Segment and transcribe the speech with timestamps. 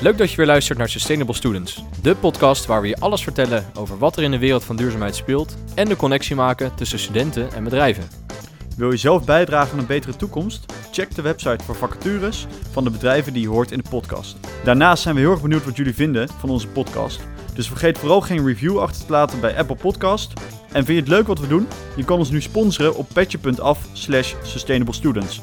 [0.00, 3.66] Leuk dat je weer luistert naar Sustainable Students, de podcast waar we je alles vertellen
[3.74, 7.52] over wat er in de wereld van duurzaamheid speelt en de connectie maken tussen studenten
[7.52, 8.08] en bedrijven.
[8.76, 10.72] Wil je zelf bijdragen aan een betere toekomst?
[10.92, 14.36] Check de website voor vacatures van de bedrijven die je hoort in de podcast.
[14.64, 17.20] Daarnaast zijn we heel erg benieuwd wat jullie vinden van onze podcast.
[17.54, 20.32] Dus vergeet vooral geen review achter te laten bij Apple Podcast.
[20.72, 21.68] En vind je het leuk wat we doen?
[21.96, 25.40] Je kan ons nu sponsoren op petje.af slash sustainablestudents.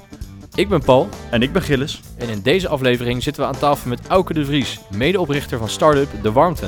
[0.56, 2.02] Ik ben Paul En ik ben Gilles.
[2.18, 6.08] en in deze aflevering zitten we aan tafel met Auke de Vries, medeoprichter van Startup
[6.22, 6.68] De Warmte.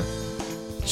[0.80, 0.84] 70%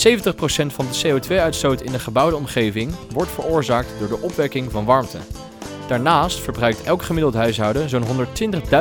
[0.67, 5.19] van de CO2-uitstoot in de gebouwde omgeving wordt veroorzaakt door de opwekking van warmte.
[5.89, 8.05] Daarnaast verbruikt elk gemiddeld huishouden zo'n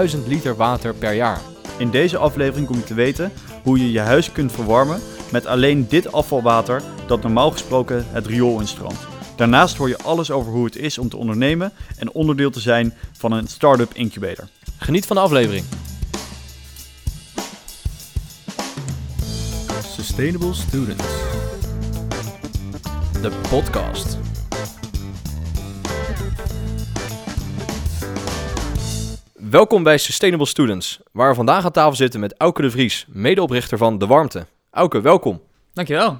[0.09, 1.41] 120.000 liter water per jaar.
[1.77, 3.31] In deze aflevering kom je te weten
[3.63, 8.59] hoe je je huis kunt verwarmen met alleen dit afvalwater dat normaal gesproken het riool
[8.59, 9.14] instroomt.
[9.35, 12.93] Daarnaast hoor je alles over hoe het is om te ondernemen en onderdeel te zijn
[13.13, 14.47] van een startup incubator.
[14.77, 15.65] Geniet van de aflevering.
[19.83, 21.03] Sustainable Students.
[23.21, 24.17] De podcast.
[29.33, 33.77] Welkom bij Sustainable Students, waar we vandaag aan tafel zitten met Auke de Vries, medeoprichter
[33.77, 34.45] van De Warmte.
[34.71, 35.41] Auke, welkom.
[35.73, 36.19] Dankjewel.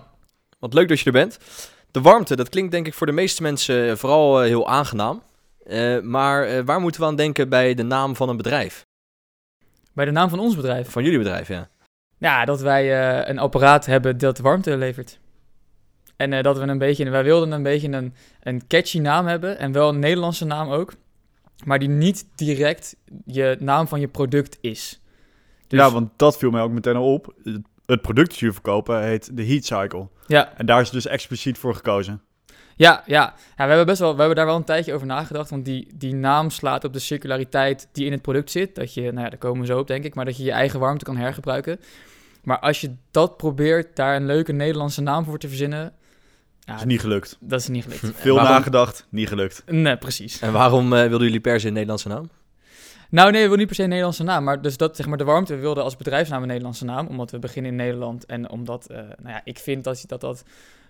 [0.60, 1.38] Wat leuk dat je er bent.
[1.96, 5.22] De warmte, dat klinkt denk ik voor de meeste mensen vooral eh, heel aangenaam.
[5.66, 8.86] Eh, maar eh, waar moeten we aan denken bij de naam van een bedrijf?
[9.94, 10.90] Bij de naam van ons bedrijf.
[10.90, 11.70] Van jullie bedrijf, ja.
[12.18, 12.84] Ja, dat wij
[13.22, 15.20] eh, een apparaat hebben dat warmte levert.
[16.16, 19.60] En eh, dat we een beetje, wij wilden een beetje een, een catchy naam hebben
[19.60, 20.94] en wel een Nederlandse naam ook.
[21.66, 25.02] Maar die niet direct je naam van je product is.
[25.68, 27.34] Dus- Ja, want dat viel mij ook meteen al op.
[27.44, 30.08] Het- Het product dat jullie verkopen heet de Heat Cycle.
[30.28, 32.22] Ja, En daar is dus expliciet voor gekozen.
[32.76, 33.34] ja, ja.
[33.36, 35.50] ja we, hebben best wel, we hebben daar wel een tijdje over nagedacht.
[35.50, 38.76] Want die, die naam slaat op de circulariteit die in het product zit.
[38.76, 40.16] Dat je, nou ja, daar komen we zo op denk ik.
[40.16, 41.80] Maar dat je je eigen warmte kan hergebruiken.
[42.44, 45.94] Maar als je dat probeert, daar een leuke Nederlandse naam voor te verzinnen.
[46.60, 47.38] Ja, Dat is niet gelukt.
[47.40, 48.18] dat is niet gelukt.
[48.20, 49.64] Veel waarom- nagedacht, niet gelukt.
[49.66, 50.40] Nee, precies.
[50.42, 52.30] En waarom eh, wilden jullie per se een Nederlandse naam?
[53.16, 54.44] Nou, nee, we willen niet per se een Nederlandse naam.
[54.44, 57.08] Maar dus dat, zeg maar, de warmte, we wilden als bedrijfsnaam een Nederlandse naam.
[57.08, 58.26] Omdat we beginnen in Nederland.
[58.26, 60.44] En omdat, eh, nou ja, ik vind dat dat, dat,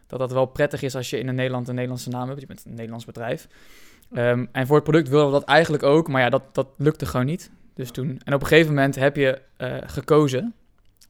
[0.07, 2.41] dat dat wel prettig is als je in een Nederland een Nederlandse naam hebt.
[2.41, 3.47] Je bent een Nederlands bedrijf.
[4.13, 6.07] Ehm, en voor het product wilden we dat eigenlijk ook.
[6.07, 7.51] Maar ja, dat, dat lukte gewoon niet.
[7.75, 10.53] Dus toen, en op een gegeven moment heb je eh, gekozen.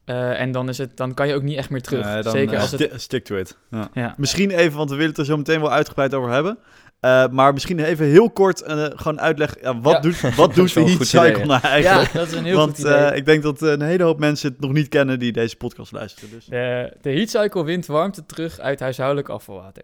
[0.04, 2.22] Eh, en dan, is het, dan kan je ook niet echt meer terug.
[2.22, 2.80] Dan, Zeker als het...
[2.80, 3.58] sti- stick to it.
[3.70, 3.88] Ja.
[3.92, 4.14] Ja.
[4.16, 6.58] Misschien even, want we willen het er zo meteen wel uitgebreid over hebben.
[7.00, 9.58] Eh, maar misschien even heel kort eh, gewoon uitleggen.
[9.62, 10.00] Ja, wat Ja.
[10.00, 12.12] doet, wat doet de Heat goed Cycle idee, nou ja, eigenlijk?
[12.12, 12.94] dat is een heel want goed idee.
[12.94, 15.92] eh, ik denk dat een hele hoop mensen het nog niet kennen die deze podcast
[15.92, 16.30] luisteren.
[16.30, 16.44] Dus.
[16.44, 19.82] De, de heat cycle wint warmte terug uit huishoudelijk afvalwater.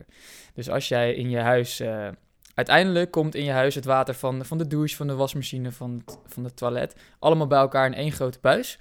[0.55, 1.83] Dus als jij in je huis...
[2.55, 6.03] uiteindelijk komt in je huis het water van, van de douche, van de wasmachine, van
[6.06, 6.94] het, van het toilet...
[7.19, 8.79] allemaal bij elkaar in één grote buis.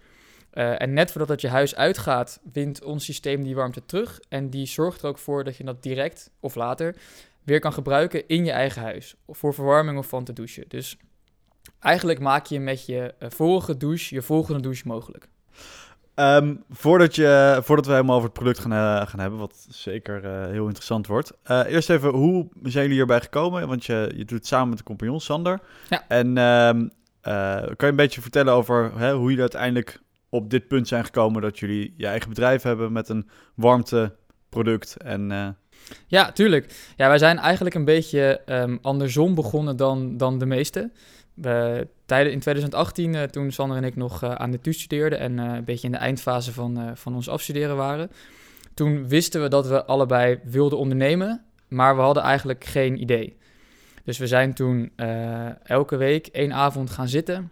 [0.51, 4.19] En net voordat dat je huis uitgaat, wint ons systeem die warmte terug.
[4.29, 6.95] En die zorgt er ook voor dat je dat direct of later
[7.43, 9.15] weer kan gebruiken in je eigen huis.
[9.27, 10.65] Voor verwarming of van te douchen.
[10.67, 10.97] Dus
[11.79, 15.27] eigenlijk maak je met je eh, vorige douche je volgende douche mogelijk.
[16.15, 20.25] Ehm, voordat, je, voordat we helemaal over het product gaan, eh, gaan hebben, wat zeker
[20.25, 21.31] eh, heel interessant wordt.
[21.47, 23.67] eerst even, hoe zijn jullie hierbij gekomen?
[23.67, 25.59] Want je, je doet het samen met de compagnon Sander.
[25.89, 26.07] Ja.
[26.07, 26.87] En ehm,
[27.21, 31.05] eh, kan je een beetje vertellen over hè, hoe jullie uiteindelijk op dit punt zijn
[31.05, 35.55] gekomen dat jullie je eigen bedrijf hebben met een warmteproduct en...
[36.07, 36.93] Ja, tuurlijk.
[36.95, 40.91] Ja, wij zijn eigenlijk een beetje ehm, andersom begonnen dan, dan de meesten.
[41.33, 45.39] We, in 2018, eh, toen Sander en ik nog eh, aan de TU studeerden en
[45.39, 48.11] eh, een beetje in de eindfase van, van ons afstuderen waren,
[48.73, 53.37] toen wisten we dat we allebei wilden ondernemen, maar we hadden eigenlijk geen idee.
[54.03, 54.91] Dus we zijn toen
[55.63, 57.51] elke week één avond gaan zitten,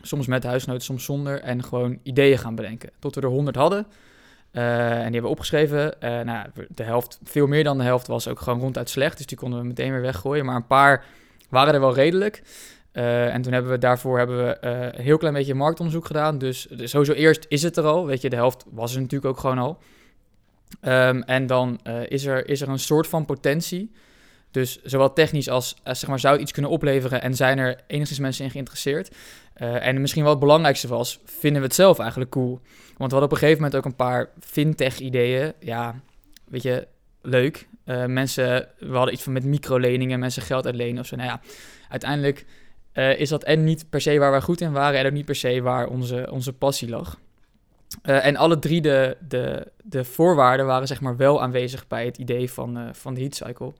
[0.00, 2.90] soms met huisnoten, soms zonder, en gewoon ideeën gaan bedenken.
[2.98, 3.86] Tot we er honderd hadden.
[4.52, 6.00] Eh, en die hebben we opgeschreven.
[6.00, 9.16] Eh, nou, de helft, veel meer dan de helft was ook gewoon ronduit slecht.
[9.16, 10.44] Dus die konden we meteen weer weggooien.
[10.44, 11.04] Maar een paar
[11.48, 12.42] waren er wel redelijk.
[12.92, 16.38] Eh, en toen hebben we daarvoor hebben we, een heel klein beetje marktonderzoek gedaan.
[16.38, 18.06] Dus, dus sowieso eerst is het er al.
[18.06, 19.78] Weet je, de helft was er natuurlijk ook gewoon al.
[20.80, 23.92] Ehm, en dan is, er, is er een soort van potentie.
[24.52, 28.18] Dus zowel technisch als, als zeg maar, zou iets kunnen opleveren en zijn er enigszins
[28.18, 29.14] mensen in geïnteresseerd.
[29.54, 32.60] Eh, en misschien wel het belangrijkste was, vinden we het zelf eigenlijk cool.
[32.96, 35.52] Want we hadden op een gegeven moment ook een paar fintech-ideeën.
[35.58, 36.00] Ja,
[36.44, 36.86] weet je,
[37.22, 37.68] leuk.
[37.84, 41.16] Eh, mensen, we hadden iets van met microleningen, mensen geld uitlenen of zo.
[41.16, 41.40] Nou ja,
[41.88, 42.44] uiteindelijk
[42.92, 45.24] eh, is dat en niet per se waar wij goed in waren en ook niet
[45.24, 47.18] per se waar onze, onze passie lag.
[48.02, 52.18] Eh, en alle drie de, de, de voorwaarden waren zeg maar wel aanwezig bij het
[52.18, 53.72] idee van, eh, van de heat cycle.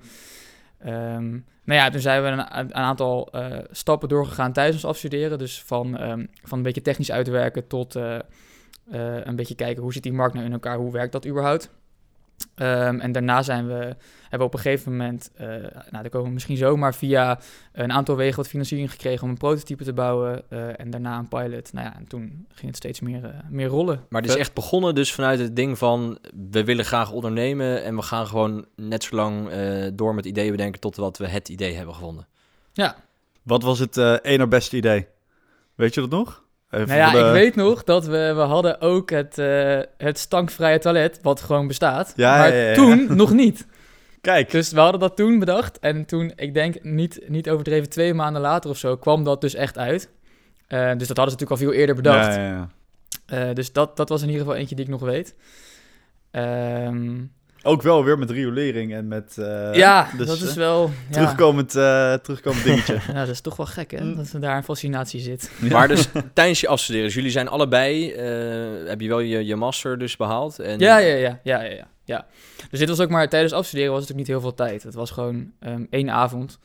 [0.85, 1.31] Ehm,
[1.65, 5.39] nou ja, toen zijn we een, aantal eh, stappen doorgegaan tijdens ons afstuderen.
[5.39, 8.19] Dus van, ehm, van een beetje technisch uitwerken tot, eh,
[8.91, 11.71] Eh, een beetje kijken hoe zit die markt nou in elkaar, hoe werkt dat überhaupt.
[12.55, 13.75] Ehm, en daarna zijn we,
[14.21, 17.41] hebben we op een gegeven moment, uh, nou, daar komen we misschien zomaar via
[17.73, 20.43] een aantal wegen wat financiering gekregen om een prototype te bouwen.
[20.49, 21.73] Uh, en daarna een pilot.
[21.73, 24.07] Nou ja, en toen ging het steeds meer, uh, meer rollen.
[24.09, 26.19] Maar het is echt begonnen dus vanuit het ding van,
[26.51, 29.51] we willen graag ondernemen en we gaan gewoon net zo lang
[29.95, 32.27] door met ideeën bedenken tot wat we het idee hebben gevonden.
[32.73, 32.97] Ja.
[33.43, 35.07] Wat was het ene beste idee?
[35.75, 36.45] Weet je dat nog?
[36.73, 40.79] Even nou ja, ik weet nog dat we, we hadden ook het, uh, het stankvrije
[40.79, 42.13] toilet, wat gewoon bestaat.
[42.17, 43.67] Ja, maar ja, ja, toen nog niet.
[44.21, 44.51] Kijk.
[44.51, 45.79] Dus we hadden dat toen bedacht.
[45.79, 49.55] En toen, ik denk niet, niet overdreven, twee maanden later of zo, kwam dat dus
[49.55, 50.11] echt uit.
[50.69, 52.35] Uh, dus dat hadden ze natuurlijk al veel eerder bedacht.
[52.35, 52.69] Ja, ja,
[53.27, 53.49] ja.
[53.49, 55.35] Uh, dus dat, dat was in ieder geval eentje die ik nog weet.
[56.31, 57.33] Um,
[57.63, 59.37] ook wel weer met riolering en met...
[59.39, 60.91] Uh, ja, dus, dat is wel...
[61.11, 62.99] Terugkomend, uh, terugkomend dingetje.
[63.07, 64.05] ja, dat is toch wel gek, hè?
[64.05, 64.17] Mm.
[64.17, 65.51] Dat er daar een fascinatie zit.
[65.71, 68.11] Maar dus tijdens je afstuderen, dus jullie zijn allebei...
[68.11, 70.59] Uh, heb je wel je, je master dus behaald?
[70.59, 70.79] En...
[70.79, 72.27] Ja, ja, ja, ja, ja, ja, ja.
[72.71, 73.29] Dus dit was ook maar...
[73.29, 74.83] Tijdens afstuderen was het natuurlijk niet heel veel tijd.
[74.83, 76.59] Het was gewoon um, één avond.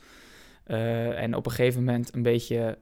[1.16, 2.78] en op een gegeven moment een beetje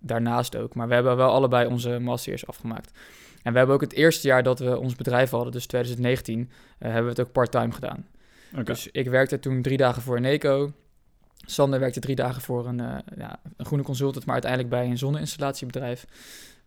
[0.00, 0.74] daarnaast ook.
[0.74, 2.90] Maar we hebben wel allebei onze masters afgemaakt.
[3.46, 6.46] En we hebben ook het eerste jaar dat we ons bedrijf hadden, dus 2019, uh,
[6.46, 6.48] eh,
[6.78, 8.06] hebben we het ook part-time gedaan.
[8.64, 10.72] Dus ik werkte toen drie dagen voor Eneco.
[11.36, 14.98] Sander werkte drie dagen voor een, uh, ja, een groene consultant, maar uiteindelijk bij een
[14.98, 16.06] zonneinstallatiebedrijf.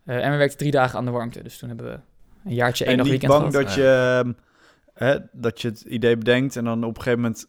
[0.06, 1.44] Uh, en we werkten drie dagen aan de warmte.
[1.44, 2.00] Dus toen hebben we
[2.50, 4.34] een jaartje één dag weekend bang dat je,
[4.94, 7.48] hè, dat je het idee bedenkt en dan op een gegeven moment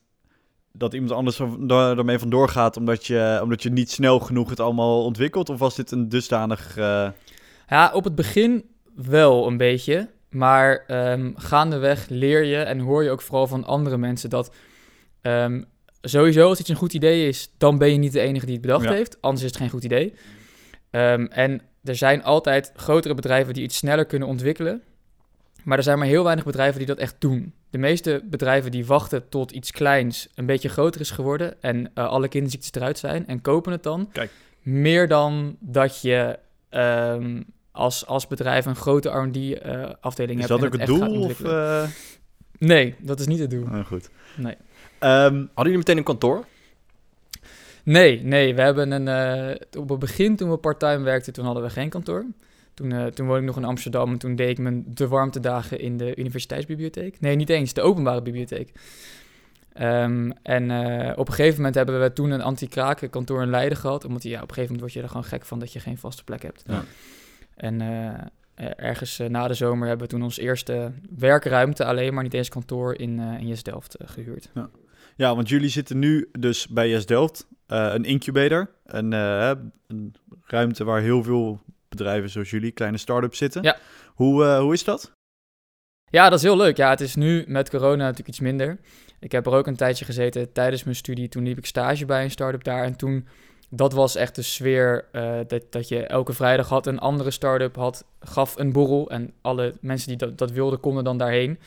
[0.73, 5.05] dat iemand anders daarmee vandoor gaat omdat je, omdat je niet snel genoeg het allemaal
[5.05, 5.49] ontwikkelt?
[5.49, 6.77] Of was dit een dusdanig...
[7.69, 8.69] Ja, op het begin
[9.08, 10.08] wel een beetje.
[10.31, 14.55] Maar um, gaandeweg leer je en hoor je ook vooral van andere mensen dat
[15.23, 15.64] um,
[16.00, 18.62] sowieso als iets een goed idee is, dan ben je niet de enige die het
[18.62, 19.20] bedacht heeft.
[19.20, 20.14] Anders is het geen goed idee.
[20.91, 24.82] Um, en er zijn altijd grotere bedrijven die iets sneller kunnen ontwikkelen.
[25.64, 27.55] Maar er zijn maar heel weinig bedrijven die dat echt doen.
[27.70, 32.08] De meeste bedrijven die wachten tot iets kleins een beetje groter is geworden en uh,
[32.08, 34.08] alle kinderziektes eruit zijn en kopen het dan.
[34.12, 34.31] Kijk.
[34.62, 36.38] Meer dan dat je
[36.70, 40.52] um, als, als bedrijf een grote R&D-afdeling uh, hebt.
[40.52, 41.20] Is dat ook het, doel?
[41.20, 41.82] Of, uh...
[42.58, 43.64] Nee, dat is niet het doel.
[43.64, 44.11] Oh, goed.
[44.37, 44.55] Nee.
[44.55, 44.58] Um,
[44.99, 46.44] Hadden jullie meteen een kantoor?
[47.84, 48.55] Nee, nee.
[48.55, 49.50] We hebben een...
[49.50, 52.25] Uh, op het begin, toen we parttime werkten, toen hadden we geen kantoor.
[52.75, 55.81] Toen, uh, toen woonde ik nog in Amsterdam en toen deed ik mijn de warmtedagen
[55.81, 57.20] in de universiteitsbibliotheek.
[57.20, 58.72] Nee, niet eens, de openbare bibliotheek.
[59.81, 63.78] Um, en uh, op een gegeven moment hebben we toen een anti-kraken kantoor in Leiden
[63.78, 64.05] gehad.
[64.05, 65.99] Omdat ja, op een gegeven moment word je er gewoon gek van dat je geen
[65.99, 66.64] vaste plek hebt.
[66.67, 66.84] Ja.
[67.61, 72.23] En uh, ergens uh, na de zomer hebben we toen ons eerste werkruimte alleen, maar
[72.23, 74.51] niet eens kantoor in, in Yes Delft gehuurd.
[74.55, 74.71] Ja.
[75.17, 75.35] ja.
[75.35, 80.15] want jullie zitten nu dus bij Yes Delft, een incubator, een, een,
[80.45, 83.63] ruimte waar heel veel bedrijven zoals jullie, kleine start-ups zitten.
[83.63, 83.77] Ja.
[84.15, 85.13] Hoe, hoe is dat?
[86.11, 86.77] Ja, dat is heel leuk.
[86.77, 88.79] Ja, het is nu met corona natuurlijk iets minder.
[89.21, 91.29] Ik heb er ook een tijdje gezeten tijdens mijn studie.
[91.29, 93.27] Toen liep ik stage bij een start-up daar en toen
[93.70, 97.76] dat was echt de sfeer uh, dat, dat je elke vrijdag had een andere start-up
[97.76, 101.58] had, gaf een borrel en alle mensen die dat, dat wilden konden dan daarheen.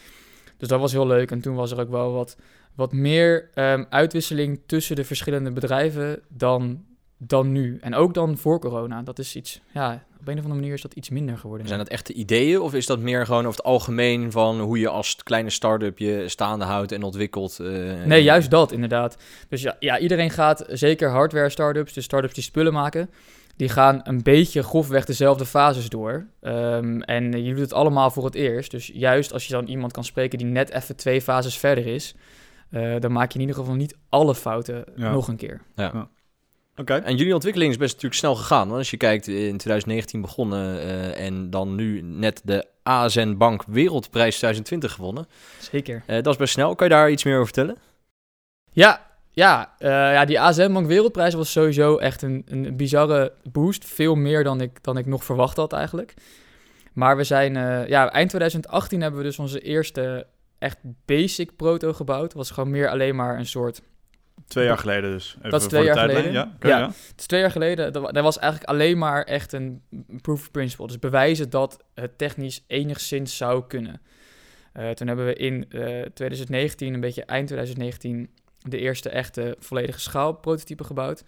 [0.57, 2.37] Dus dat was heel leuk en toen was er ook wel wat,
[2.75, 6.83] wat meer um, uitwisseling tussen de verschillende bedrijven dan
[7.27, 7.77] dan nu.
[7.81, 9.01] En ook dan voor corona.
[9.01, 11.67] Dat is iets, ja, op een of andere manier is dat iets minder geworden.
[11.67, 14.87] Zijn dat echte ideeën of is dat meer gewoon over het algemeen van hoe je
[14.87, 17.57] als kleine start-up je staande houdt en ontwikkelt?
[17.61, 19.17] Uh, nee, juist dat inderdaad.
[19.49, 23.09] Dus ja, ja, iedereen gaat, zeker hardware startups, dus startups die spullen maken,
[23.55, 26.25] die gaan een beetje grofweg dezelfde fases door.
[26.41, 28.71] Um, en je doet het allemaal voor het eerst.
[28.71, 32.15] Dus juist als je dan iemand kan spreken die net even twee fases verder is,
[32.69, 35.61] uh, dan maak je in ieder geval niet alle fouten nog een keer.
[35.75, 35.91] Ja.
[35.93, 36.09] ja.
[36.75, 36.93] Oké.
[36.93, 38.67] En jullie ontwikkeling is best natuurlijk snel gegaan.
[38.67, 43.63] Want als je kijkt, in 2019 begonnen uh, en dan nu net de ASN Bank
[43.67, 45.27] Wereldprijs 2020 gewonnen.
[45.59, 46.03] Zeker.
[46.07, 46.75] Uh, dat is best snel.
[46.75, 47.77] Kan je daar iets meer over vertellen?
[48.71, 53.85] Ja, ja, uh, ja die ASN Bank Wereldprijs was sowieso echt een, een bizarre boost.
[53.85, 56.13] Veel meer dan ik, dan ik nog verwacht had eigenlijk.
[56.93, 57.53] Maar we zijn,
[57.87, 60.27] ja, eind 2018 hebben we dus onze eerste
[60.59, 62.23] echt basic proto gebouwd.
[62.23, 63.81] Het was gewoon meer alleen maar een soort
[64.53, 65.35] Twee jaar geleden dus.
[65.37, 66.31] Even dat is twee jaar geleden.
[66.31, 66.85] Ja, ja.
[66.85, 67.93] het is twee jaar geleden.
[67.93, 69.81] Dat, was eigenlijk alleen maar echt een
[70.21, 70.87] proof of principle.
[70.87, 74.01] Dus bewijzen dat het technisch enigszins zou kunnen.
[74.73, 79.55] Uh, toen hebben we in uh, eh, 2019, een beetje eind 2019, de eerste echte
[79.59, 81.23] volledige schaalprototype gebouwd.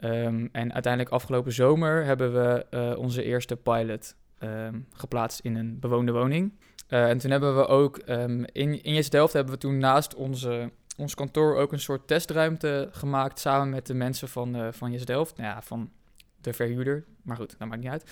[0.00, 5.78] Um, en uiteindelijk afgelopen zomer hebben we uh, onze eerste pilot um, geplaatst in een
[5.80, 6.52] bewoonde woning.
[6.88, 11.14] en toen hebben we ook um, in, in Delft hebben we toen naast onze ons
[11.14, 15.36] kantoor ook een soort testruimte gemaakt samen met de mensen van, uh, van Yes Delft.
[15.36, 15.90] Nou ja, van
[16.40, 17.04] de verhuurder.
[17.22, 18.04] Maar goed, dat maakt niet uit.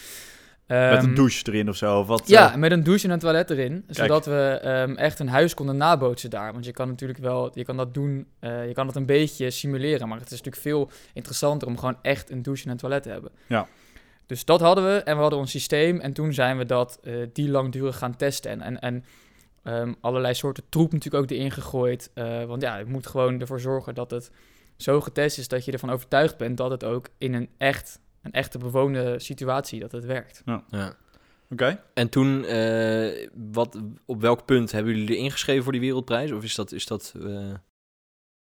[0.66, 1.98] Met een Ehm, douche erin of zo.
[1.98, 3.84] Of wat, Ja, eh, met een douche en een toilet erin.
[3.88, 6.52] Zodat we ehm, echt een huis konden nabootsen daar.
[6.52, 9.50] Want je kan natuurlijk wel, je kan dat doen, eh, je kan dat een beetje
[9.50, 10.08] simuleren.
[10.08, 13.08] Maar het is natuurlijk veel interessanter om gewoon echt een douche en een toilet te
[13.08, 13.30] hebben.
[13.46, 13.68] Ja.
[14.26, 16.00] Dus dat hadden we en we hadden ons systeem.
[16.00, 17.00] En toen zijn we dat
[17.32, 18.50] die langdurig gaan testen.
[18.50, 19.04] En, en, en
[19.66, 22.10] ehm, allerlei soorten troep natuurlijk ook erin gegooid.
[22.14, 24.30] Eh, want ja, je moet gewoon ervoor zorgen dat het
[24.76, 28.32] zo getest is dat je ervan overtuigd bent dat het ook in een echt, een
[28.32, 30.42] echte bewoonde situatie, dat het werkt.
[30.70, 30.96] Ja.
[31.50, 31.80] Oké.
[31.94, 36.32] En toen, eh, wat, op welk punt hebben jullie er ingeschreven voor die wereldprijs?
[36.32, 36.72] Of is dat...
[36.72, 37.54] Is dat eh,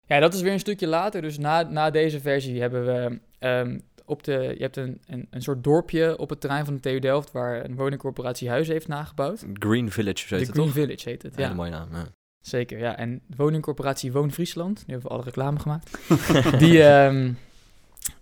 [0.06, 1.22] Ja, dat is weer een stukje later.
[1.22, 4.32] Dus na, na deze versie hebben we ehm, op de.
[4.32, 7.64] Je hebt een, een, een soort dorpje op het terrein van de TU Delft waar
[7.64, 9.44] een woningcorporatie huizen heeft nagebouwd.
[9.52, 10.74] Green Village, heet de het Green toch?
[10.74, 11.32] Village heet het.
[11.34, 11.88] Ja, Ja, hele mooie naam.
[11.92, 12.06] Ja.
[12.40, 12.78] zeker.
[12.78, 14.84] Ja, en de woningcorporatie Woon Friesland.
[14.86, 15.98] Nu hebben we alle reclame gemaakt.
[16.62, 17.32] die, ehm,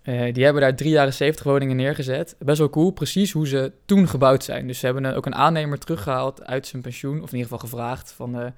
[0.03, 2.37] eh, die hebben daar drie jaren 70 woningen neergezet.
[2.39, 4.67] Best wel cool, precies hoe ze toen gebouwd zijn.
[4.67, 7.69] Dus ze hebben eh, ook een aannemer teruggehaald uit zijn pensioen, of in ieder geval
[7.69, 8.51] gevraagd van, eh,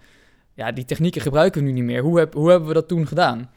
[0.54, 2.02] ja, die technieken gebruiken we nu niet meer.
[2.02, 3.50] Hoe, heb, hoe hebben we dat toen gedaan?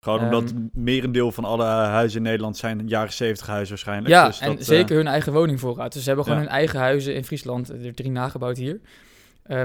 [0.00, 4.08] Gewoon omdat Ehm, merendeel van alle huizen in Nederland zijn jaren 70 huizen waarschijnlijk.
[4.08, 5.92] Ja, Dus en dat, zeker eh, hun eigen woningvoorraad.
[5.92, 6.46] Dus ze hebben gewoon Ja.
[6.46, 8.80] hun eigen huizen in Friesland, er drie nagebouwd hier.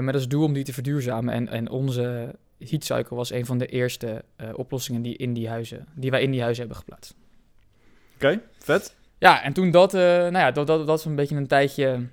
[0.00, 1.34] Met als doel om die te verduurzamen.
[1.34, 5.86] En, en onze heatcycle was een van de eerste eh, oplossingen die, in die, huizen,
[5.94, 7.14] die wij in die huizen hebben geplaatst.
[8.14, 8.96] Oké, vet.
[9.18, 12.06] Ja, en toen dat, eh, nou ja, dat, dat, dat is een beetje een tijdje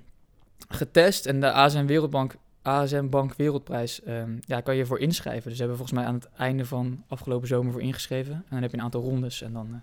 [0.68, 1.26] getest.
[1.26, 5.42] En de ASM Wereldbank, ASM Bank Wereldprijs, ehm, ja, kan je voor inschrijven.
[5.42, 8.32] Dus we hebben volgens mij aan het einde van afgelopen zomer voor ingeschreven.
[8.32, 9.42] En dan heb je een aantal rondes.
[9.42, 9.80] En dan, eh,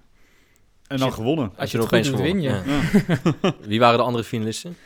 [0.88, 1.51] En dan gewonnen.
[1.57, 2.50] als je er het goed opeens doet, win je.
[2.50, 3.53] Ja.
[3.67, 4.77] Wie waren de andere finalisten?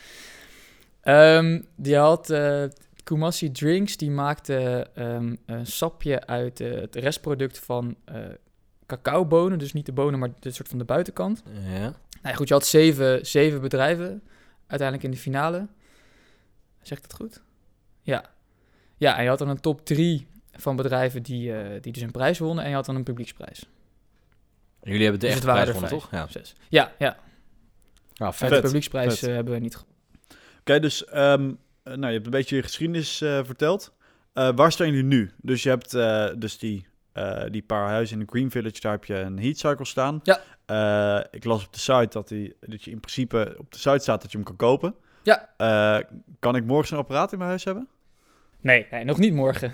[1.02, 2.64] Ehm, die had eh
[3.04, 8.16] Kumasi Drinks, die maakte ehm, een sapje uit eh, het restproduct van eh
[8.86, 9.60] cacaobonen.
[9.60, 11.44] Dus niet de bonen, maar dit soort van de buitenkant.
[11.46, 11.80] Ja.
[11.80, 14.24] Nou ja, goed, je had zeven, zeven bedrijven
[14.68, 15.68] uiteindelijk in de finale.
[16.82, 17.42] Zeg ik dat goed?
[18.02, 18.26] Ja.
[18.98, 22.12] Ja, en je had dan een top drie van bedrijven die, eh, die dus een
[22.12, 22.64] prijs wonnen.
[22.64, 23.60] En je had dan een publieksprijs.
[24.82, 26.20] En jullie hebben de Dus echte het waren prijs gewonnen, toch?
[26.30, 26.32] vijf.
[26.32, 26.56] Zes.
[26.70, 27.18] Ja, ja.
[28.14, 28.26] Ja.
[28.26, 28.50] En vet.
[28.50, 29.30] de publieksprijs vet.
[29.30, 29.96] eh, hebben we niet gewonnen.
[30.60, 31.52] Oké, dus ehm,
[31.84, 33.94] eh, nou, je hebt een beetje je geschiedenis eh, verteld.
[34.34, 35.32] Eh, waar staan jullie nu?
[35.38, 38.92] Dus je hebt eh, dus die, eh, die paar huizen in de Green Village, daar
[38.92, 40.20] heb je een heat cycle staan.
[40.24, 40.40] Ja.
[40.66, 44.00] Eh, ik las op de site dat, die, dat je in principe op de site
[44.00, 44.96] staat dat je hem kan kopen.
[45.24, 45.50] Ja.
[45.58, 46.04] Eh,
[46.40, 47.88] kan ik morgen zo'n apparaat in mijn huis hebben?
[48.62, 49.74] Nee, nee, nog niet morgen.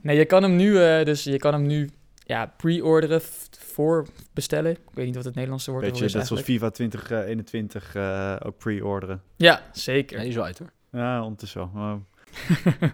[0.00, 1.90] Nee, je kan hem nu, eh, dus je kan hem nu
[2.26, 3.20] ja, pre-orderen,
[3.58, 4.70] voor bestellen.
[4.72, 6.44] Ik weet niet wat het Nederlandse woord Beetje ervoor net is zoals.
[6.44, 9.22] FIFA 2021 eh ook pre-orderen.
[9.36, 10.16] Ja, zeker.
[10.16, 10.70] Ja, die is wel uit hoor.
[10.90, 12.02] Ja, ondertussen wel.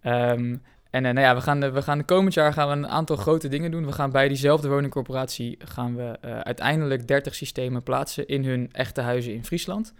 [0.00, 0.56] Ehm,
[0.90, 3.16] en nou ja, we gaan, de, we gaan de komend jaar gaan we een aantal
[3.16, 3.86] grote dingen doen.
[3.86, 9.00] We gaan bij diezelfde woningcorporatie gaan we eh, uiteindelijk 30 systemen plaatsen in hun echte
[9.00, 9.94] huizen in Friesland.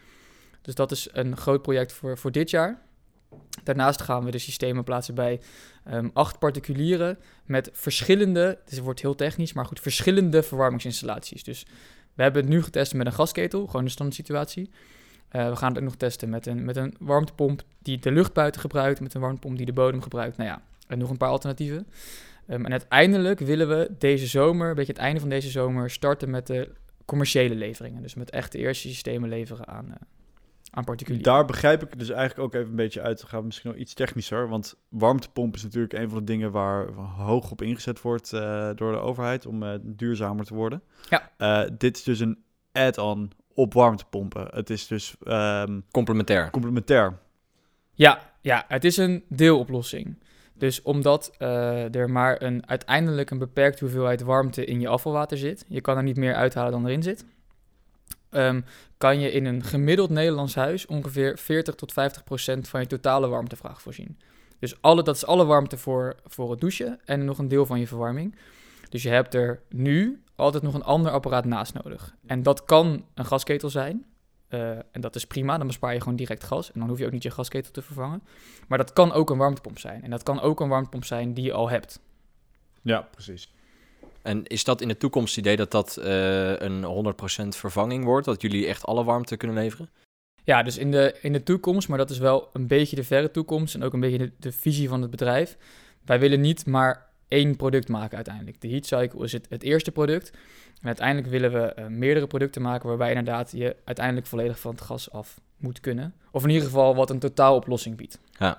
[0.62, 2.82] Dus dat is een groot project voor, voor dit jaar.
[3.64, 5.40] Daarnaast gaan we de systemen plaatsen bij
[5.84, 11.44] ehm, acht particulieren met verschillende, het wordt heel technisch, maar goed, verschillende verwarmingsinstallaties.
[11.44, 11.66] Dus
[12.14, 14.70] we hebben het nu getest met een gasketel, gewoon een standaard situatie.
[15.28, 18.32] Eh, we gaan het ook nog testen met een, met een warmtepomp die de lucht
[18.32, 20.36] buiten gebruikt, met een warmtepomp die de bodem gebruikt.
[20.36, 21.86] Nou ja, en nog een paar alternatieven.
[22.46, 26.30] Ehm, en uiteindelijk willen we deze zomer, een beetje het einde van deze zomer, starten
[26.30, 26.72] met de
[27.04, 28.02] commerciële leveringen.
[28.02, 29.96] Dus met echt de eerste systemen leveren aan, eh,
[30.70, 31.32] aan particulieren.
[31.32, 33.22] Daar begrijp ik dus eigenlijk ook even een beetje uit.
[33.22, 34.48] Gaan we misschien wel iets technischer.
[34.48, 36.86] Want warmtepomp is natuurlijk een van de dingen waar
[37.16, 40.82] hoog op ingezet wordt eh, door de overheid om eh, duurzamer te worden.
[41.08, 41.30] Ja.
[41.36, 44.48] Eh, dit is dus een add-on op warmtepompen.
[44.50, 46.50] Het is dus ehm, Complementair.
[46.50, 47.18] complementair.
[47.92, 50.16] Ja, ja, het is een deeloplossing.
[50.60, 55.64] Dus omdat eh, er maar een, uiteindelijk een beperkte hoeveelheid warmte in je afvalwater zit,
[55.68, 57.24] je kan er niet meer uithalen dan erin zit,
[58.30, 58.60] ehm,
[59.00, 63.28] kan je in een gemiddeld Nederlands huis ongeveer 40 tot 50 procent van je totale
[63.28, 64.18] warmtevraag voorzien.
[64.58, 67.80] Dus alle, dat is alle warmte voor, voor het douchen en nog een deel van
[67.80, 68.36] je verwarming.
[68.88, 72.14] Dus je hebt er nu altijd nog een ander apparaat naast nodig.
[72.26, 74.06] En dat kan een gasketel zijn.
[74.48, 76.72] Eh, en dat is prima, dan bespaar je gewoon direct gas.
[76.72, 78.22] En dan hoef je ook niet je gasketel te vervangen.
[78.68, 80.02] Maar dat kan ook een warmtepomp zijn.
[80.02, 82.00] En dat kan ook een warmtepomp zijn die je al hebt.
[82.82, 83.52] Ja, precies.
[84.22, 88.26] En is dat in de toekomst het idee dat dat eh, een 100% vervanging wordt?
[88.26, 89.90] Dat jullie echt alle warmte kunnen leveren?
[90.44, 93.30] Ja, dus in de, in de toekomst, maar dat is wel een beetje de verre
[93.30, 95.56] toekomst en ook een beetje de, de visie van het bedrijf.
[96.04, 98.60] Wij willen niet maar één product maken uiteindelijk.
[98.60, 100.30] De Heat Cycle is het, het eerste product.
[100.80, 104.80] En uiteindelijk willen we eh, meerdere producten maken waarbij inderdaad je uiteindelijk volledig van het
[104.80, 106.14] gas af moet kunnen.
[106.30, 108.18] Of in ieder geval wat een totaaloplossing biedt.
[108.38, 108.58] Ja.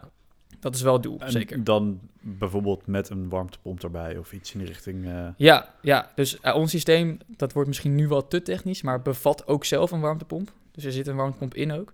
[0.61, 1.63] Dat is wel het doel, En zeker.
[1.63, 5.05] dan bijvoorbeeld met een warmtepomp erbij of iets in die richting.
[5.05, 9.01] eh, Ja, ja, dus eh, ons systeem, dat wordt misschien nu wel te technisch, maar
[9.01, 10.51] bevat ook zelf een warmtepomp.
[10.71, 11.91] Dus er zit een warmtepomp in ook.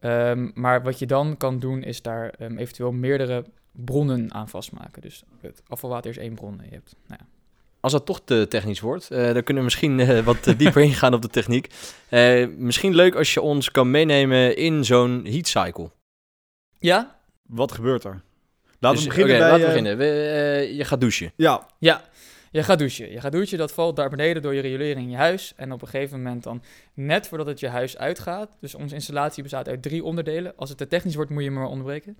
[0.00, 5.02] Ehm, maar wat je dan kan doen, is daar ehm, eventueel meerdere bronnen aan vastmaken.
[5.02, 6.58] Dus het afvalwater is één bron.
[6.60, 7.26] en Je hebt, nou ja.
[7.80, 11.14] Als dat toch te technisch wordt, eh, dan kunnen we misschien eh, wat dieper ingaan
[11.14, 11.74] op de techniek.
[12.08, 15.90] Eh, misschien leuk als je ons kan meenemen in zo'n heat cycle.
[16.78, 17.19] ja,
[17.50, 18.22] Wat gebeurt er?
[18.78, 19.58] Laten Dus, we beginnen oké, bij...
[19.58, 19.96] laten we eh, beginnen.
[19.98, 21.32] We, eh, je gaat douchen.
[21.36, 22.02] Ja, Ja,
[22.50, 23.10] je gaat douchen.
[23.10, 25.52] Je gaat douchen, dat valt daar beneden door je riolering in je huis.
[25.56, 26.62] En op een gegeven moment dan,
[26.94, 28.56] net voordat het je huis uitgaat...
[28.60, 30.52] Dus onze installatie bestaat uit drie onderdelen.
[30.56, 32.18] Als het te technisch wordt, moet je me maar onderbreken.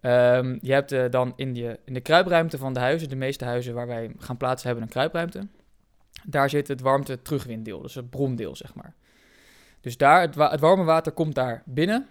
[0.00, 3.08] Ehm, je hebt eh, dan in, die, in de kruipruimte van de huizen...
[3.08, 5.46] de meeste huizen waar wij gaan plaatsen hebben een kruipruimte.
[6.24, 8.94] Daar zit het warmte terugwinddeel, dus het brondeel, zeg maar.
[9.80, 12.06] Dus daar, het, wa- het warme water komt daar binnen...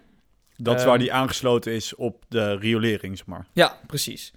[0.56, 3.46] dat is Ehm, waar die aangesloten is op de riolering, zeg maar.
[3.52, 4.32] Ja, precies.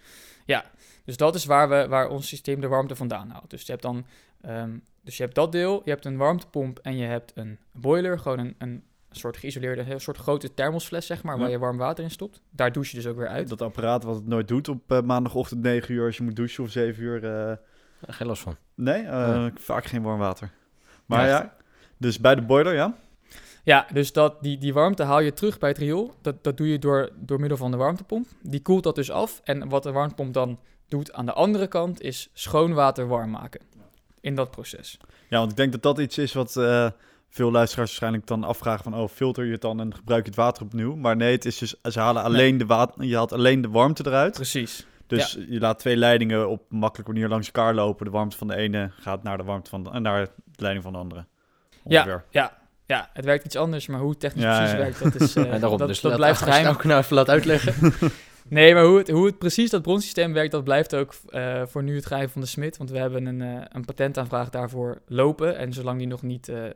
[0.45, 0.65] Ja,
[1.05, 3.49] dus dat is waar, we, waar ons systeem de warmte vandaan haalt.
[3.49, 4.05] Dus je hebt dan,
[4.41, 8.19] ehm, dus je hebt dat deel, je hebt een warmtepomp en je hebt een boiler,
[8.19, 12.03] gewoon een, een soort geïsoleerde, een soort grote thermosfles, zeg maar, waar je warm water
[12.03, 12.41] in stopt.
[12.49, 13.49] Daar douche je dus ook weer uit.
[13.49, 16.63] Dat apparaat wat het nooit doet op eh, maandagochtend 9 uur als je moet douchen
[16.63, 17.25] of 7 uur.
[17.49, 17.55] eh,
[18.07, 18.55] Geen last van.
[18.75, 19.51] nee, eh, Ja.
[19.55, 20.51] vaak geen warm water.
[21.05, 21.55] Maar Ja, ja,
[21.97, 22.95] dus bij de boiler, ja.
[23.65, 26.13] Ja, dus dat, die, die warmte haal je terug bij het riool.
[26.21, 28.27] Dat, dat doe je door, door middel van de warmtepomp.
[28.41, 29.41] Die koelt dat dus af.
[29.43, 33.61] En wat de warmtepomp dan doet aan de andere kant, is schoon water warm maken.
[34.21, 34.97] In dat proces.
[35.29, 36.89] Ja, want ik denk dat dat iets is wat eh,
[37.29, 38.95] veel luisteraars waarschijnlijk dan afvragen van...
[38.95, 40.95] oh, filter je het dan en gebruik je het water opnieuw?
[40.95, 44.07] Maar nee, het is dus, ze halen alleen de water, je haalt alleen de warmte
[44.07, 44.33] eruit.
[44.33, 44.87] Precies.
[45.07, 48.05] Dus je laat twee leidingen op een makkelijke manier langs elkaar lopen.
[48.05, 50.83] De warmte van de ene gaat naar de warmte van de, en naar de leiding
[50.83, 51.25] van de andere.
[51.83, 52.23] Ongeveer.
[52.29, 52.57] ja, ja,
[52.87, 54.77] het werkt iets anders, maar hoe het technisch Ja, precies ja.
[54.77, 55.77] werkt, dat, is, eh, Ja, daarom.
[55.77, 56.67] dat, dus dat laat- blijft geheim.
[56.67, 57.73] ook nou even laat uitleggen.
[58.47, 61.83] Nee, maar hoe het, hoe het precies dat bronsysteem werkt, dat blijft ook eh, voor
[61.83, 62.77] nu het geheim van de smid.
[62.77, 65.57] Want we hebben een, eh, een patentaanvraag daarvoor lopen.
[65.57, 66.71] En zolang die nog niet eh, eh,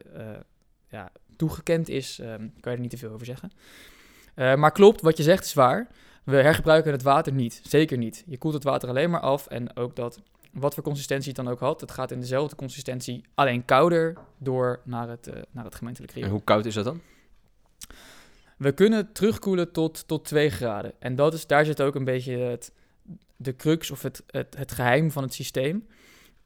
[0.88, 3.52] ja, toegekend is, eh, kan je er niet te veel over zeggen.
[4.36, 5.88] Eh, maar klopt, wat je zegt is waar.
[6.24, 7.62] We hergebruiken het water niet.
[7.64, 8.24] Zeker niet.
[8.28, 9.48] Je koelt het water alleen maar af.
[9.48, 10.20] En ook dat,
[10.52, 14.80] wat voor consistentie het dan ook had, het gaat in dezelfde consistentie, alleen kouder, door
[14.84, 16.28] naar het, eh, naar het gemeentelijk riool.
[16.28, 17.02] En hoe koud is dat dan?
[18.58, 20.94] We kunnen terugkoelen tot, tot 2 graden.
[21.00, 22.72] En dat is, daar zit ook een beetje het,
[23.36, 25.88] de crux of het, het, het geheim van het systeem.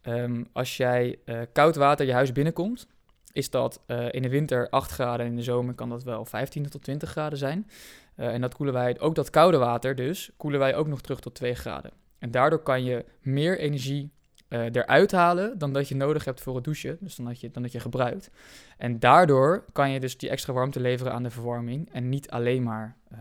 [0.01, 2.87] Ehm, als jij eh, koud water je huis binnenkomt,
[3.31, 6.25] is dat eh, in de winter 8 graden en in de zomer kan dat wel
[6.25, 7.69] 15 tot 20 graden zijn.
[8.15, 11.35] En dat koelen wij, ook dat koude water dus, koelen wij ook nog terug tot
[11.35, 11.91] 2 graden.
[12.23, 14.11] En daardoor kan je meer energie
[14.47, 17.51] eh, eruit halen dan dat je nodig hebt voor het douchen, dus dan dat je,
[17.51, 18.29] dan dat je gebruikt.
[18.77, 22.63] En daardoor kan je dus die extra warmte leveren aan de verwarming en niet alleen
[22.63, 22.97] maar...
[23.09, 23.17] eh,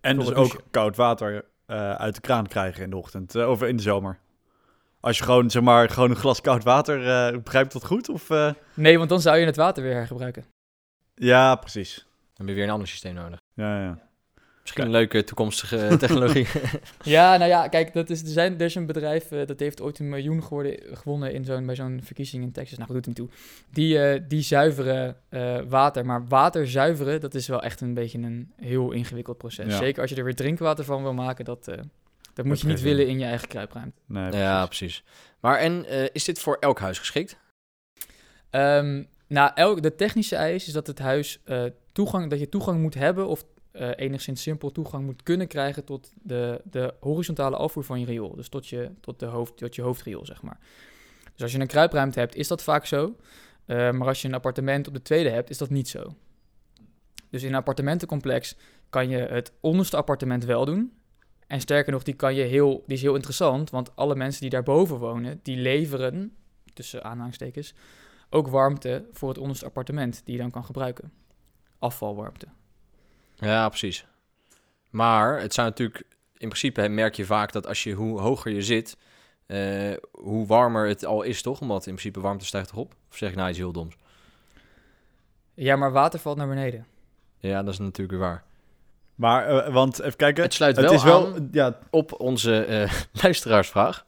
[0.00, 3.34] En Voor dus het ook koud water eh, uit de kraan krijgen in de ochtend.
[3.34, 4.18] of in de zomer.
[5.00, 6.96] Als je gewoon, zeg maar, gewoon een glas koud water...
[7.08, 8.08] eh begrijp ik dat goed?
[8.08, 8.52] Of, eh?
[8.74, 10.44] Nee, want dan zou je het water weer hergebruiken.
[11.14, 11.94] Ja, precies.
[12.18, 13.38] Dan heb je weer een ander systeem nodig.
[13.54, 14.10] Ja, ja.
[14.62, 16.46] Misschien een leuke toekomstige technologie.
[17.02, 19.80] Ja, nou ja, kijk, dat is, er, zijn, er is een bedrijf eh, dat heeft
[19.80, 22.78] ooit een miljoen geworden, gewonnen in zo'n, bij zo'n verkiezing in Texas.
[22.78, 23.28] Nou, goed, doet niet toe.
[23.70, 26.06] Die, eh, die zuiveren eh, water.
[26.06, 29.66] Maar water zuiveren, dat is wel echt een beetje een heel ingewikkeld proces.
[29.66, 29.76] Ja.
[29.76, 31.78] Zeker als je er weer drinkwater van wil maken, dat, eh,
[32.34, 34.00] dat moet je niet willen in je eigen kruipruimte.
[34.06, 35.02] Nee, ja, precies.
[35.02, 35.02] precies.
[35.40, 37.36] Maar en eh, is dit voor elk huis geschikt?
[38.50, 42.80] Ehm, nou, elk, de technische eis is dat het huis eh, toegang, dat je toegang
[42.80, 47.84] moet hebben of eh, enigszins simpel toegang moet kunnen krijgen tot de, de horizontale afvoer
[47.84, 48.34] van je riool.
[48.36, 50.58] Dus tot je, tot de hoofd, tot je hoofdriool, zeg maar.
[51.32, 53.16] Dus als je een kruipruimte hebt, is dat vaak zo.
[53.64, 56.14] Eh, maar als je een appartement op de tweede hebt, is dat niet zo.
[57.30, 58.56] Dus in een appartementencomplex
[58.90, 60.92] kan je het onderste appartement wel doen.
[61.46, 64.50] En sterker nog, die, kan je heel, die is heel interessant, want alle mensen die
[64.50, 66.36] daarboven wonen, die leveren,
[66.74, 67.74] tussen aanhalingstekens,
[68.30, 71.12] ook warmte voor het onderste appartement die je dan kan gebruiken.
[71.78, 72.46] Afvalwarmte.
[73.42, 74.06] Ja, precies.
[74.90, 76.02] Maar het zou natuurlijk...
[76.36, 78.96] In principe merk je vaak dat als je, hoe hoger je zit...
[79.46, 81.60] eh, hoe warmer het al is, toch?
[81.60, 82.94] Omdat in principe warmte stijgt erop.
[83.10, 83.96] Of zeg ik nou iets heel doms?
[85.54, 86.86] Ja, maar water valt naar beneden.
[87.38, 88.44] Ja, dat is natuurlijk weer waar.
[89.14, 90.42] Maar, eh, want even kijken.
[90.42, 94.06] Het sluit Het wel is wel, aan ja, op onze eh, luisteraarsvraag.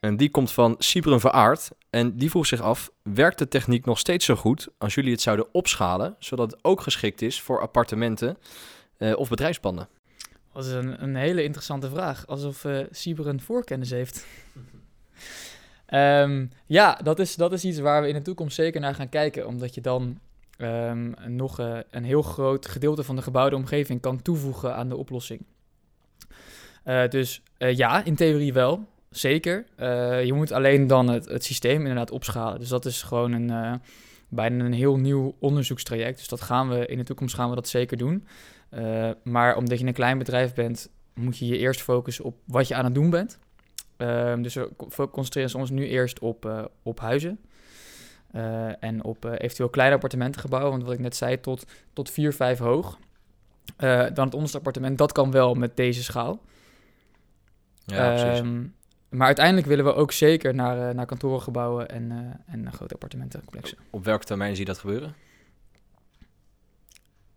[0.00, 1.70] En die komt van Sibren Veraard.
[1.90, 5.20] En die vroeg zich af, werkt de techniek nog steeds zo goed als jullie het
[5.20, 8.38] zouden opschalen, zodat het ook geschikt is voor appartementen
[8.96, 9.88] eh, of bedrijfspanden?
[10.52, 12.26] Dat is een, een hele interessante vraag.
[12.26, 14.26] Alsof een voorkennis heeft.
[15.86, 19.08] Ehm, ja, dat is, dat is iets waar we in de toekomst zeker naar gaan
[19.08, 19.46] kijken.
[19.46, 20.18] Omdat je dan
[20.56, 24.96] ehm, nog eh, een heel groot gedeelte van de gebouwde omgeving kan toevoegen aan de
[24.96, 25.42] oplossing.
[27.08, 28.86] Dus ja, in theorie wel.
[29.10, 29.66] Zeker.
[29.76, 32.58] Eh, je moet alleen dan het, het systeem inderdaad opschalen.
[32.58, 33.74] Dus dat is gewoon een, eh,
[34.28, 36.18] bijna een heel nieuw onderzoekstraject.
[36.18, 38.26] Dus dat gaan we in de toekomst gaan we dat zeker doen.
[38.68, 42.68] Eh, maar omdat je een klein bedrijf bent, moet je je eerst focussen op wat
[42.68, 43.38] je aan het doen bent.
[43.96, 47.40] Ehm, dus we co- concentreren ons nu eerst op, op huizen.
[48.80, 50.70] En op eventueel kleine appartementengebouwen.
[50.70, 52.98] Want wat ik net zei, tot, tot 4, 5 hoog.
[54.14, 56.40] Dan het onderste appartement, dat kan wel met deze schaal.
[57.84, 58.38] Ja, precies.
[58.40, 58.64] Ehm,
[59.08, 62.94] maar uiteindelijk willen we ook zeker naar, eh, naar kantorengebouwen en, eh, en naar grote
[62.94, 63.78] appartementencomplexen.
[63.90, 65.14] Op welke termijn zie je dat gebeuren?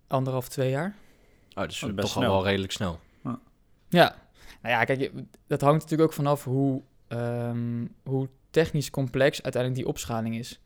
[0.08, 0.96] Anderhalf, twee jaar.
[1.54, 3.00] Oh, dus Oh, best toch al wel redelijk snel.
[3.90, 4.16] Ja,
[4.62, 5.12] nou ja, kijk,
[5.48, 10.60] dat hangt natuurlijk ook vanaf hoe, ehm, hoe technisch complex uiteindelijk die opschaling is.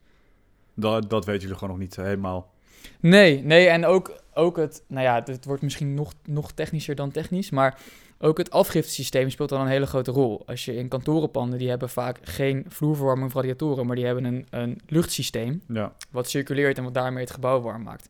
[0.74, 2.54] Dat, dat weten jullie gewoon nog niet helemaal.
[3.00, 7.10] Nee, nee, en ook, ook het, nou ja, het wordt misschien nog, nog technischer dan
[7.10, 7.78] technisch, maar
[8.18, 10.42] ook het afgiftesysteem speelt dan een hele grote rol.
[10.46, 14.46] Als je in kantorenpanden, die hebben vaak geen vloerverwarming of radiatoren, maar die hebben een,
[14.50, 18.08] een luchtsysteem Ja, wat circuleert en wat daarmee het gebouw warm maakt.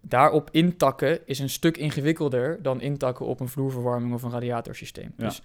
[0.00, 5.12] Daarop intakken is een stuk ingewikkelder dan intakken op een vloerverwarming of een radiatorsysteem.
[5.16, 5.24] Ja.
[5.24, 5.42] Dus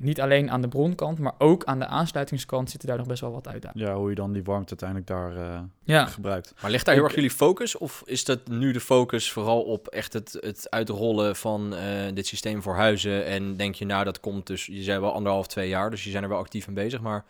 [0.00, 3.32] niet alleen aan de bronkant, maar ook aan de aansluitingskant zitten daar nog best wel
[3.32, 3.86] wat uitdagingen.
[3.86, 6.54] ja, hoe je dan die warmte uiteindelijk daar eh, Ja, gebruikt.
[6.62, 7.76] Maar ligt daar heel Ik- erg jullie focus?
[7.76, 11.82] Of is dat nu de focus vooral op echt het, het uitrollen van eh,
[12.14, 13.24] dit systeem voor huizen?
[13.26, 16.10] En denk je, nou, dat komt dus, je zei wel anderhalf, twee jaar, dus je
[16.10, 17.00] zijn er wel actief mee bezig.
[17.00, 17.24] Maar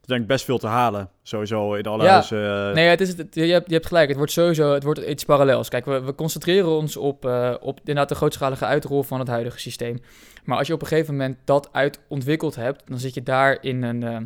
[0.00, 2.10] is denk ik best veel te halen, sowieso in alle Ja.
[2.10, 2.68] huizen.
[2.68, 4.08] eh, nee, het is, het, je, hebt, je hebt gelijk.
[4.08, 5.68] Het wordt sowieso het wordt iets parallels.
[5.68, 9.58] Kijk, we, we concentreren ons op, eh, op inderdaad de grootschalige uitrol van het huidige
[9.58, 10.00] systeem.
[10.44, 13.62] Maar als je op een gegeven moment dat uit ontwikkeld hebt, dan zit je daar
[13.62, 14.20] in, een, eh,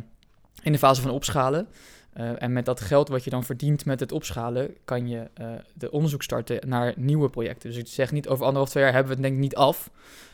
[0.63, 1.67] in de fase van opschalen.
[2.13, 5.47] Eh, en met dat geld wat je dan verdient met het opschalen, kan je eh,
[5.73, 7.69] de onderzoek starten naar nieuwe projecten.
[7.69, 9.89] Dus ik zeg niet over anderhalf, twee jaar hebben we het denk ik niet af.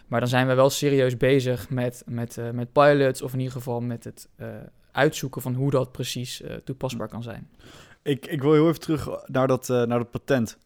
[0.07, 3.81] Maar dan zijn we wel serieus bezig met, met, met pilots of in ieder geval
[3.81, 4.29] met het
[4.91, 7.49] uitzoeken van hoe dat precies toepasbaar kan zijn.
[8.01, 10.57] Ik, ik wil heel even terug naar dat, naar dat patent.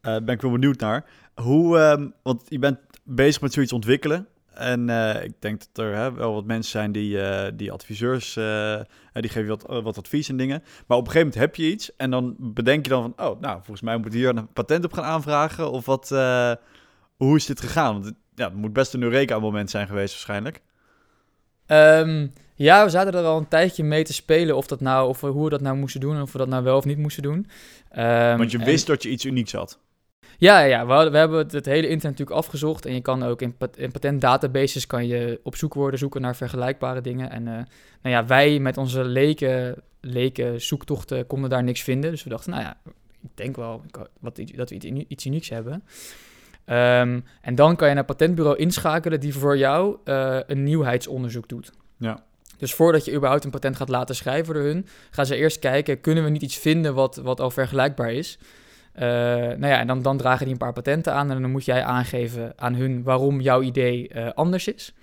[0.00, 1.04] Eh ben ik wel benieuwd naar.
[1.34, 4.26] Hoe, ehm, want je bent bezig met zoiets ontwikkelen.
[4.56, 8.36] En eh, ik denk dat er hè, wel wat mensen zijn die, eh, die adviseurs,
[8.36, 8.80] eh,
[9.12, 10.62] die geven wat, wat advies en dingen.
[10.86, 13.40] Maar op een gegeven moment heb je iets en dan bedenk je dan van, oh,
[13.40, 15.70] nou, volgens mij moet ik hier een patent op gaan aanvragen.
[15.70, 16.08] Of wat,
[17.16, 17.92] hoe is dit gegaan?
[17.92, 20.62] Want het, ja, het moet best een Eureka-moment zijn geweest waarschijnlijk.
[21.66, 25.20] Ehm, ja, we zaten er al een tijdje mee te spelen of, dat nou, of
[25.20, 27.22] hoe we dat nou moesten doen en of we dat nou wel of niet moesten
[27.22, 27.46] doen.
[27.90, 29.78] Ehm, Want je en- wist dat je iets unieks had.
[30.38, 30.86] Ja, ja.
[30.86, 33.56] We, hadden- we hebben het, het hele internet natuurlijk afgezocht en je kan ook in,
[33.56, 37.30] pat- in patentdatabases kan je op zoekwoorden zoeken naar vergelijkbare dingen.
[37.30, 37.52] En eh,
[38.02, 42.10] nou ja, wij met onze leken, leken zoektochten konden daar niks vinden.
[42.10, 42.76] Dus we dachten, nou ja,
[43.22, 43.82] ik denk wel
[44.20, 45.82] wat, dat we iets, iets unieks hebben.
[46.64, 51.48] Ehm, en dan kan je naar een patentbureau inschakelen die voor jou eh, een nieuwheidsonderzoek
[51.48, 51.72] doet.
[51.98, 52.24] Ja.
[52.58, 56.00] Dus voordat je überhaupt een patent gaat laten schrijven door hun, gaan ze eerst kijken,
[56.00, 58.38] kunnen we niet iets vinden wat, wat al vergelijkbaar is?
[58.96, 59.04] Eh,
[59.58, 61.84] nou ja, en dan, dan dragen die een paar patenten aan en dan moet jij
[61.84, 64.94] aangeven aan hun waarom jouw idee eh, anders is.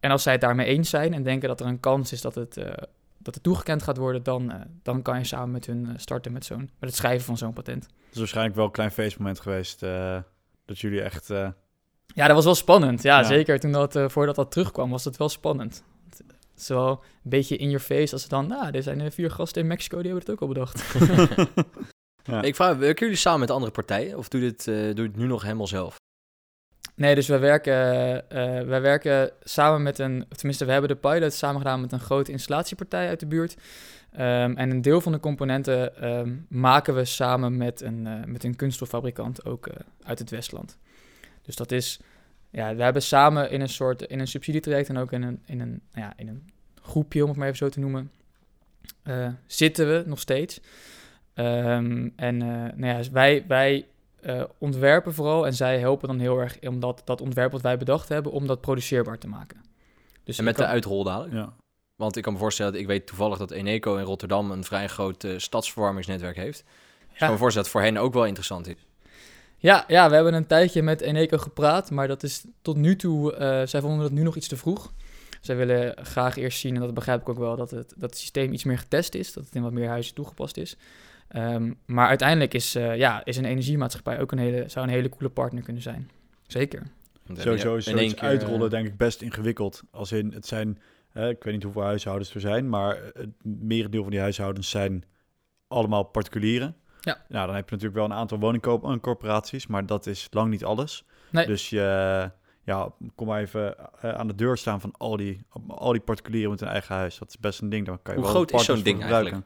[0.00, 2.34] En als zij het daarmee eens zijn en denken dat er een kans is dat
[2.34, 2.72] het, eh,
[3.18, 6.60] dat het toegekend gaat worden, dan, dan kan je samen met hun starten met, zo'n,
[6.60, 7.82] met het schrijven van zo'n patent.
[7.84, 9.80] Het is waarschijnlijk wel een klein feestmoment geweest.
[10.64, 11.28] dat jullie echt...
[12.06, 13.02] Ja, dat was wel spannend.
[13.02, 13.24] Ja, Ja.
[13.24, 15.84] zeker toen dat, voordat dat terugkwam, was het wel spannend.
[16.08, 19.30] Het is wel een beetje in your face als ze dan, nou, er zijn vier
[19.30, 20.84] gasten in Mexico, die hebben het ook al bedacht.
[22.26, 22.42] Ja.
[22.42, 24.18] ik vraag, werken jullie samen met andere partijen?
[24.18, 25.96] Of doe je dit, eh, doe je het nu nog helemaal zelf?
[26.94, 27.74] Nee, dus wij werken,
[28.30, 31.92] eh, wij werken samen met een, of tenminste, we hebben de pilot samen gedaan met
[31.92, 33.56] een grote installatiepartij uit de buurt.
[34.16, 38.44] Ehm, en een deel van de componenten ehm, maken we samen met een, eh, met
[38.44, 40.78] een kunststoffabrikant ook eh, uit het Westland.
[41.42, 42.00] Dus dat is,
[42.50, 45.60] ja, we hebben samen in een soort, in een subsidietraject en ook in een, in
[45.60, 46.50] een, nou ja, in een
[46.82, 48.10] groepje, om het maar even zo te noemen,
[49.02, 50.60] eh, zitten we nog steeds.
[51.36, 53.86] Ehm, en eh, nou ja, dus wij, wij
[54.20, 57.76] eh, ontwerpen vooral en zij helpen dan heel erg om dat, dat ontwerp wat wij
[57.78, 59.64] bedacht hebben, om dat produceerbaar te maken.
[60.24, 61.32] Dus En met kan- de uitrol dadelijk?
[61.34, 61.52] ja.
[61.96, 64.88] Want ik kan me voorstellen, dat ik weet toevallig dat Eneco in Rotterdam een vrij
[64.88, 66.64] groot eh, stadsverwarmingsnetwerk heeft.
[66.66, 68.74] Dus ik kan me voorstellen dat het voor hen ook wel interessant is.
[69.58, 73.34] Ja, ja, we hebben een tijdje met Eneco gepraat, maar dat is tot nu toe,
[73.34, 74.92] eh, zij vonden dat nu nog iets te vroeg.
[75.40, 78.18] Zij willen graag eerst zien, en dat begrijp ik ook wel, dat het, dat het
[78.18, 80.76] systeem iets meer getest is, dat het in wat meer huizen toegepast is.
[81.28, 85.08] Ehm, maar uiteindelijk is, eh, ja, is een energiemaatschappij ook een hele, zou een hele
[85.08, 86.10] coole partner kunnen zijn.
[86.46, 86.82] Zeker.
[87.26, 89.82] Want Sowieso is zoiets keer, uitrollen eh, denk ik best ingewikkeld.
[89.90, 90.78] Als in, het zijn,
[91.12, 95.04] eh, ik weet niet hoeveel huishoudens er zijn, maar het merendeel van die huishoudens zijn
[95.68, 96.76] allemaal particulieren.
[97.00, 97.24] Ja.
[97.28, 101.04] Nou, dan heb je natuurlijk wel een aantal woningcorporaties, maar dat is lang niet alles.
[101.30, 101.46] Nee.
[101.46, 102.30] Dus je,
[102.62, 106.50] ja, kom maar even eh, aan de deur staan van al die, al die particulieren
[106.50, 107.18] met een eigen huis.
[107.18, 107.86] Dat is best een ding.
[107.86, 109.44] Dan kan je Hoe wel groot is zo'n ding gebruiken.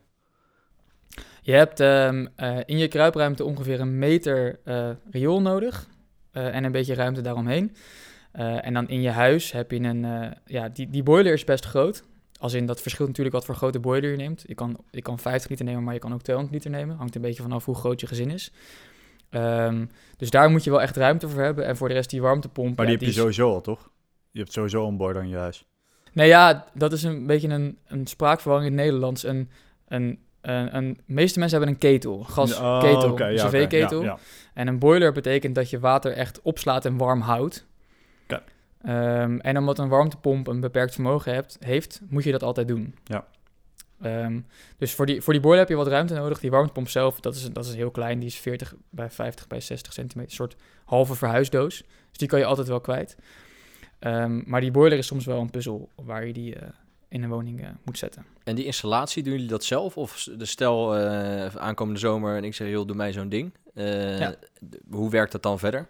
[1.42, 5.88] Je hebt ehm, eh, in je kruipruimte ongeveer een meter eh, riool nodig
[6.32, 7.76] eh, en een beetje ruimte daaromheen.
[8.32, 12.04] En dan in je huis heb je een, ja, die, die boiler is best groot.
[12.38, 14.44] Als in, dat verschilt natuurlijk wat voor grote boiler je neemt.
[14.46, 16.96] Je kan, je kan 50 liter nemen, maar je kan ook 200 liter nemen.
[16.96, 18.52] Hangt een beetje vanaf hoe groot je gezin is.
[19.30, 21.66] Ehm, dus daar moet je wel echt ruimte voor hebben.
[21.66, 22.76] En voor de rest die warmtepomp.
[22.76, 23.90] Maar ja, die heb je sowieso al, toch?
[24.30, 25.64] Je hebt sowieso een boiler in je huis.
[26.12, 29.24] Nee, ja, dat is een beetje een, een spraakverwarring in het Nederlands.
[29.24, 29.50] Een,
[29.88, 34.00] een, een, een, de meeste mensen hebben een ketel, gasketel, Oh, een ja, cv-ketel.
[34.02, 34.18] ja, ja.
[34.54, 37.68] En een boiler betekent dat je water echt opslaat en warm houdt.
[38.82, 42.94] Ehm, en omdat een warmtepomp een beperkt vermogen hebt, heeft, moet je dat altijd doen.
[43.04, 43.26] Ja.
[44.02, 44.40] Ehm,
[44.78, 46.40] dus voor die, voor die boiler heb je wat ruimte nodig.
[46.40, 48.18] Die warmtepomp zelf, dat is, dat is heel klein.
[48.18, 50.30] Die is 40 bij 50 bij 60 centimeter.
[50.30, 51.76] Een soort halve verhuisdoos.
[52.08, 53.16] Dus die kan je altijd wel kwijt.
[53.98, 56.68] Ehm, maar die boiler is soms wel een puzzel waar je die eh,
[57.10, 58.24] in een woning eh, moet zetten.
[58.44, 59.96] En die installatie, doen jullie dat zelf?
[59.96, 63.52] Of de stel eh, aankomende zomer en ik zeg, joh, doe mij zo'n ding.
[63.74, 64.34] Eh, Ja.
[64.90, 65.86] Hoe werkt dat dan verder?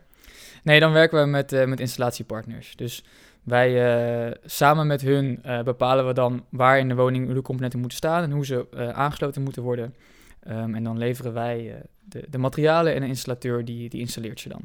[0.62, 2.76] Nee, dan werken we met, met installatiepartners.
[2.76, 3.04] Dus
[3.42, 8.22] wij samen met hun bepalen we dan waar in de woning de componenten moeten staan
[8.22, 9.94] en hoe ze aangesloten moeten worden.
[10.40, 14.48] Ehm, en dan leveren wij de, de materialen en een installateur die, die installeert ze
[14.48, 14.64] dan.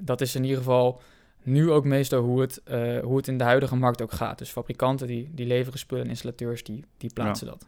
[0.00, 1.00] Dat is in ieder geval
[1.42, 4.38] nu ook meestal hoe het, eh, hoe het in de huidige markt ook gaat.
[4.38, 7.66] Dus fabrikanten die, die leveren spullen en installateurs die, die plaatsen dat.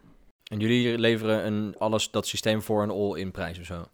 [0.50, 3.84] En jullie leveren een, alles, dat systeem voor een all-in prijs of zo?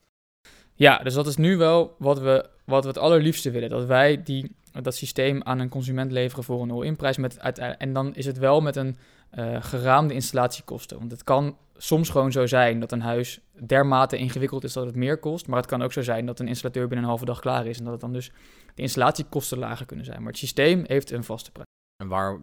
[0.74, 3.68] Ja, dus dat is nu wel wat we, wat we het allerliefste willen.
[3.68, 7.16] Dat wij die, dat systeem aan een consument leveren voor een all-in prijs.
[7.16, 8.96] Met en dan is het wel met een
[9.30, 10.98] eh, geraamde installatiekosten.
[10.98, 14.94] Want het kan soms gewoon zo zijn dat een huis dermate ingewikkeld is dat het
[14.94, 15.46] meer kost.
[15.46, 17.78] Maar het kan ook zo zijn dat een installateur binnen een halve dag klaar is.
[17.78, 18.30] En dat het dan dus
[18.78, 20.18] de installatiekosten lager kunnen zijn.
[20.18, 21.66] Maar het systeem heeft een vaste prijs.
[21.96, 22.38] En waar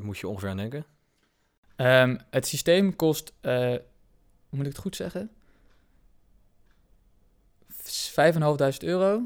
[0.00, 0.84] moet je ongeveer aan denken?
[1.76, 3.78] Ehm, het systeem kost, eh, hoe
[4.58, 5.30] moet ik het goed zeggen?
[7.68, 9.22] 5.500 euro.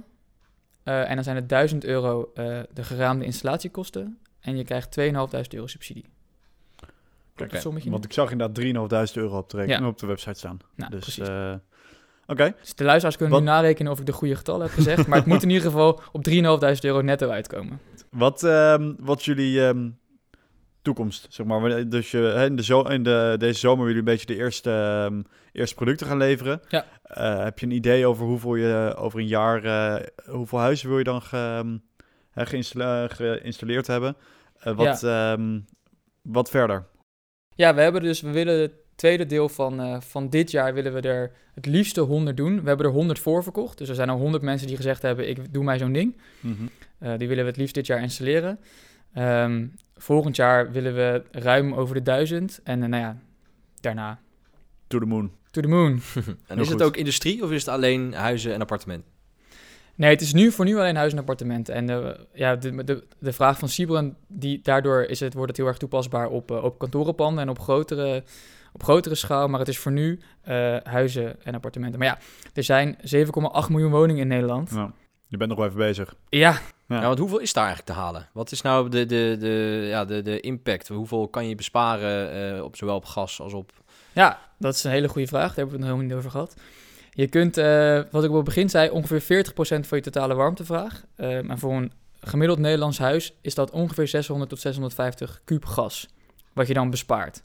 [0.83, 4.19] Eh, en dan zijn het 1000 euro eh, de geraamde installatiekosten.
[4.41, 6.05] En je krijgt 2.500 euro subsidie.
[7.35, 7.91] Dat sommetje?
[7.91, 9.89] Want ik zag inderdaad 3.500 euro op de, reken- Ja.
[9.89, 10.59] op de website staan.
[10.75, 11.29] Nou, dus, precies.
[12.27, 12.55] Oké.
[12.61, 15.07] Dus de luisteraars kunnen nu wat- narekenen of ik de goede getallen heb gezegd.
[15.07, 17.81] maar het moet in ieder geval op 3.500 euro netto uitkomen.
[18.11, 19.91] Wat, ehm, wat jullie ehm,
[20.83, 21.89] toekomst, zeg maar?
[21.89, 24.71] Dus je, in, de zo in de, deze zomer willen jullie een beetje de eerste,
[24.71, 26.61] ehm, eerste producten gaan leveren.
[26.69, 26.87] Ja.
[27.03, 30.99] Eh, heb je een idee over hoeveel je over een jaar, eh, hoeveel huizen wil
[30.99, 31.81] je dan ge,
[32.35, 34.17] geïnstalleerd hebben?
[34.59, 35.07] Eh, wat,
[36.23, 36.87] wat verder?
[37.55, 41.01] Ja, we hebben dus, we willen tweede deel van, eh, van dit jaar willen we
[41.01, 42.63] er het liefste 100 doen.
[42.63, 43.79] We hebben er 100 voor verkocht.
[43.79, 46.17] Dus er zijn al 100 mensen die gezegd hebben, ik doe mij zo'n ding.
[46.41, 46.53] Mhm.
[46.99, 48.59] Eh, die willen we het liefst dit jaar installeren.
[49.15, 52.61] Ehm, volgend jaar willen we ruim over de 1000.
[52.65, 53.17] En eh, nou ja,
[53.81, 54.19] daarna
[54.87, 55.31] To the moon.
[55.51, 56.01] to the moon.
[56.47, 56.79] En is goed.
[56.79, 59.13] het ook industrie of is het alleen huizen en appartementen?
[59.97, 61.75] Nee, het is nu voor nu alleen huis en appartementen.
[61.75, 65.67] En ja, de, de, de vraag van Sibren, die, daardoor is het, wordt het heel
[65.67, 68.23] erg toepasbaar op, op kantorenpanden en op grotere,
[68.75, 69.49] op grotere schaal.
[69.49, 71.99] Maar het is voor nu eh, huizen en appartementen.
[71.99, 72.19] Maar ja,
[72.55, 73.03] er zijn 7,8
[73.69, 74.71] miljoen woningen in Nederland.
[74.71, 74.91] Nou,
[75.27, 76.15] je bent nog wel even bezig.
[76.29, 77.01] Ja, Ja.
[77.01, 78.29] Ja, want hoeveel is daar eigenlijk te halen?
[78.33, 80.89] Wat is nou de, de, de, ja, de, de impact?
[80.89, 83.73] Hoeveel kan je besparen eh, op zowel op gas als op...
[84.13, 85.47] Ja, dat is een hele goede vraag.
[85.47, 86.55] Daar hebben we het nog helemaal niet over gehad.
[87.11, 91.05] Je kunt, eh, wat ik op het begin zei, ongeveer 40% van je totale warmtevraag.
[91.17, 96.09] Um, en voor een gemiddeld Nederlands huis is dat ongeveer 600 tot 650 kuub gas.
[96.53, 97.43] Wat je dan bespaart.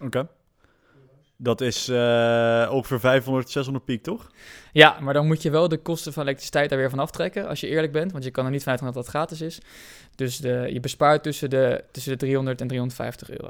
[0.00, 0.28] Oké.
[1.36, 4.30] Dat is eh, ongeveer 500, 600 piek, toch?
[4.72, 7.60] Ja, maar dan moet je wel de kosten van elektriciteit daar weer van aftrekken, als
[7.60, 8.12] je eerlijk bent.
[8.12, 9.60] Want je kan er niet vanuit gaan dat dat gratis is.
[10.14, 13.48] Dus de, je bespaart tussen de, tussen de 300 en 350 euro.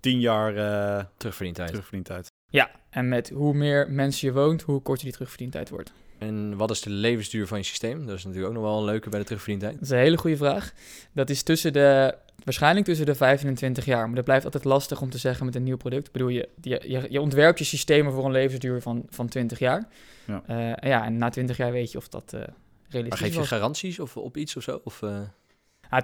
[0.00, 1.68] 10 jaar eh terugverdientijd?
[1.68, 2.26] terugverdientijd.
[2.50, 5.92] Ja, en met hoe meer mensen je woont, hoe korter die terugverdientijd wordt.
[6.18, 8.06] En wat is de levensduur van je systeem?
[8.06, 9.72] Dat is natuurlijk ook nog wel een leuke bij de terugverdientijd.
[9.72, 10.72] Dat is een hele goede vraag.
[11.12, 14.06] Dat is tussen de, waarschijnlijk tussen de 5 en 20 jaar.
[14.06, 16.06] Maar dat blijft altijd lastig om te zeggen met een nieuw product.
[16.06, 19.88] Ik bedoel, je, je, je, ontwerpt je systemen voor een levensduur van, van 20 jaar.
[20.24, 20.42] Ja.
[20.46, 22.48] Eh, en ja, en na 20 jaar weet je of dat eh Maar
[22.88, 23.48] realistisch geef je was.
[23.48, 24.80] garanties of op iets of zo?
[24.84, 25.20] Of, eh,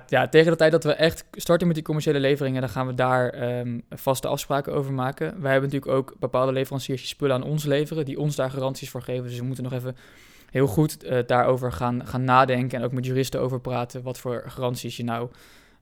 [0.07, 2.95] Ja, tegen de tijd dat we echt starten met die commerciële leveringen, dan gaan we
[2.95, 5.41] daar ehm, vaste afspraken over maken.
[5.41, 8.91] Wij hebben natuurlijk ook bepaalde leveranciers die spullen aan ons leveren, die ons daar garanties
[8.91, 9.25] voor geven.
[9.25, 9.97] Dus we moeten nog even
[10.51, 14.43] heel goed eh, daarover gaan, gaan nadenken en ook met juristen over praten wat voor
[14.47, 15.31] garanties je nou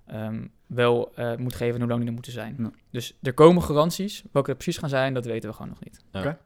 [0.07, 2.55] ehm, wel eh, moet geven en hoe lang die er moeten zijn.
[2.59, 2.71] Ja.
[2.91, 4.23] Dus er komen garanties.
[4.33, 6.05] Welke dat precies gaan zijn, dat weten we gewoon nog niet.
[6.11, 6.21] ja.
[6.21, 6.39] Oké.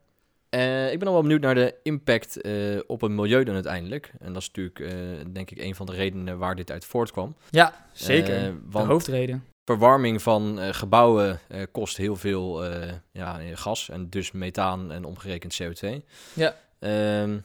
[0.57, 2.53] Eh, ik ben al wel benieuwd naar de impact eh,
[2.87, 4.12] op het milieu dan uiteindelijk.
[4.19, 4.97] En dat is natuurlijk, eh,
[5.33, 7.37] denk ik, een van de redenen waar dit uit voortkwam.
[7.51, 8.55] Ja, zeker.
[8.71, 9.45] De hoofdreden.
[9.64, 11.40] verwarming van gebouwen
[11.73, 12.64] kost heel veel
[13.12, 16.05] ja, gas en dus methaan en omgerekend CO2.
[16.33, 16.57] Ja.
[16.79, 17.38] Ehm,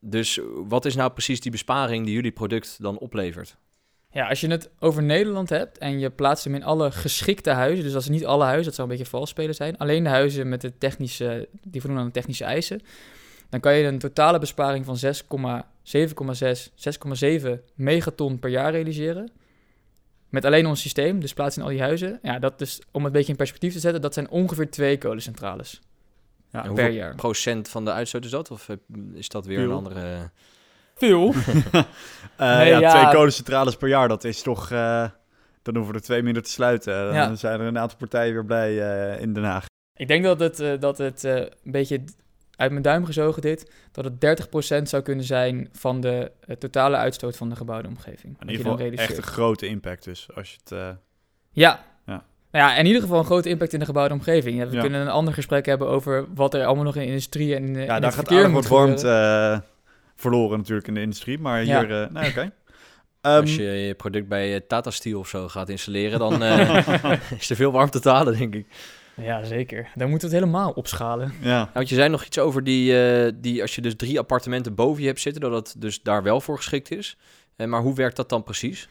[0.00, 3.56] dus wat is nou precies die besparing die jullie product dan oplevert?
[4.16, 7.84] Ja, als je het over Nederland hebt en je plaatst hem in alle geschikte huizen,
[7.84, 10.08] dus dat is niet alle huizen, dat zou een beetje vals spelen zijn, alleen de
[10.08, 12.80] huizen met de technische, die voldoen aan de technische eisen,
[13.48, 16.70] dan kan je een totale besparing van 6,7,6,
[17.44, 19.30] 6,7 megaton per jaar realiseren.
[20.28, 22.18] Met alleen ons systeem, dus plaats in al die huizen.
[22.22, 24.98] Ja, dat is, om het een beetje in perspectief te zetten, dat zijn ongeveer twee
[24.98, 25.80] kolencentrales
[26.50, 27.14] Ja, per hoeveel jaar.
[27.14, 28.50] procent van de uitstoot is dat?
[28.50, 28.68] Of
[29.14, 30.30] is dat weer een andere...
[30.96, 31.32] Veel?
[32.36, 32.90] Eh, Nee, ja, ja.
[33.02, 34.70] twee kolencentrales per jaar, dat is toch...
[34.70, 35.04] eh,
[35.62, 37.04] dan hoeven we er twee minder te sluiten.
[37.04, 37.34] Dan Ja.
[37.34, 38.80] zijn er een aantal partijen weer blij
[39.14, 39.64] eh, in Den Haag.
[39.96, 42.04] Ik denk dat het, eh, dat het eh, een beetje
[42.56, 44.20] uit mijn duim gezogen dit, dat het
[44.80, 48.36] 30% zou kunnen zijn van de totale uitstoot van de gebouwde omgeving.
[48.40, 50.28] In ieder geval echt een grote impact dus.
[50.34, 50.88] Als je het, eh,
[51.50, 51.84] Ja.
[52.06, 52.24] Ja.
[52.50, 54.58] Nou ja, in ieder geval een grote impact in de gebouwde omgeving.
[54.58, 54.80] Ja, we Ja.
[54.80, 57.72] kunnen een ander gesprek hebben over wat er allemaal nog in de industrie en in,
[57.72, 59.64] de- in ja, het daar gaat moet wat warmte gebeuren.
[60.16, 61.38] Verloren natuurlijk in de industrie.
[61.38, 61.80] Maar Ja.
[61.80, 62.50] hier, eh nou oké.
[63.20, 67.12] Ehm, Als je je product bij eh, Tata Steel of zo gaat installeren, dan eh,
[67.38, 68.66] is er veel warmte te halen, denk ik.
[69.14, 69.88] Ja, zeker.
[69.94, 71.32] Dan moeten we het helemaal opschalen.
[71.40, 71.56] ja.
[71.56, 74.74] Nou, want je zei nog iets over die, eh, die, als je dus drie appartementen
[74.74, 77.16] boven je hebt zitten, dat dat dus daar wel voor geschikt is.
[77.56, 78.88] Eh, maar hoe werkt dat dan precies?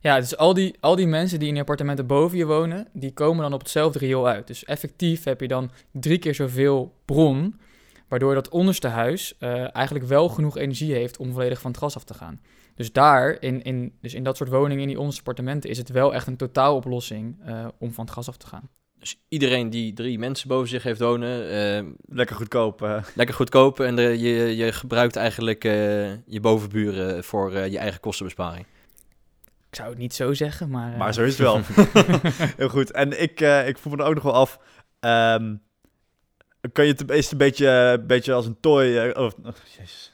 [0.00, 3.12] Ja, dus al die, al die mensen die in die appartementen boven je wonen, die
[3.12, 4.46] komen dan op hetzelfde riool uit.
[4.46, 7.60] Dus effectief heb je dan drie keer zoveel bron,
[8.08, 11.96] waardoor dat onderste huis eh, eigenlijk wel genoeg energie heeft om volledig van het gas
[11.96, 12.40] af te gaan.
[12.74, 15.88] Dus daar, in, in, dus in dat soort woningen, in die onderste appartementen, is het
[15.88, 18.68] wel echt een totaaloplossing eh om van het gas af te gaan.
[18.98, 22.82] Dus iedereen die drie mensen boven zich heeft wonen, eh, Lekker goedkoop.
[22.82, 23.02] eh.
[23.14, 25.72] lekker goedkoop en de, je, je gebruikt eigenlijk eh,
[26.26, 28.66] je bovenburen voor eh, je eigen kostenbesparing.
[29.70, 30.92] Ik zou het niet zo zeggen, maar...
[30.92, 31.60] eh, Maar zo is het wel.
[32.56, 32.90] Heel goed.
[32.90, 34.58] En ik, eh, ik voel me er ook nog wel af.
[35.00, 35.54] ehm,
[36.72, 38.96] kan je het, een beetje, een beetje als een toy...
[38.96, 40.12] eh, oh, oh, jezus.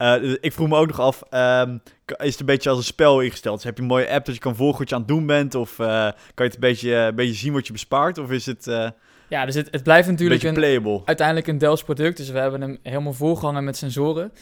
[0.00, 3.20] Eh, ik vroeg me ook nog af, ehm, is het een beetje als een spel
[3.20, 3.54] ingesteld?
[3.54, 5.26] Dus heb je een mooie app dat je kan volgen wat je aan het doen
[5.26, 5.54] bent?
[5.54, 8.18] Of eh, kan je het een beetje, een beetje zien wat je bespaart?
[8.18, 8.88] Of is het eh,
[9.28, 12.16] Ja, dus het, het blijft natuurlijk een, uiteindelijk een Delft product.
[12.16, 14.32] Dus we hebben hem helemaal volgehangen met sensoren.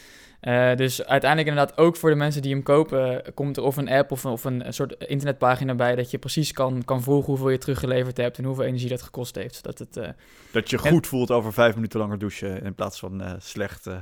[0.40, 3.22] Eh, dus uiteindelijk inderdaad ook voor de mensen die hem kopen...
[3.34, 5.94] komt er of een app of een, of een soort internetpagina bij...
[5.96, 8.38] dat je precies kan, kan volgen hoeveel je teruggeleverd hebt...
[8.38, 9.54] en hoeveel energie dat gekost heeft.
[9.54, 10.08] Zodat het, eh,
[10.52, 13.86] Dat je en- goed voelt over vijf minuten langer douchen in plaats van eh, slecht...
[13.86, 13.96] eh.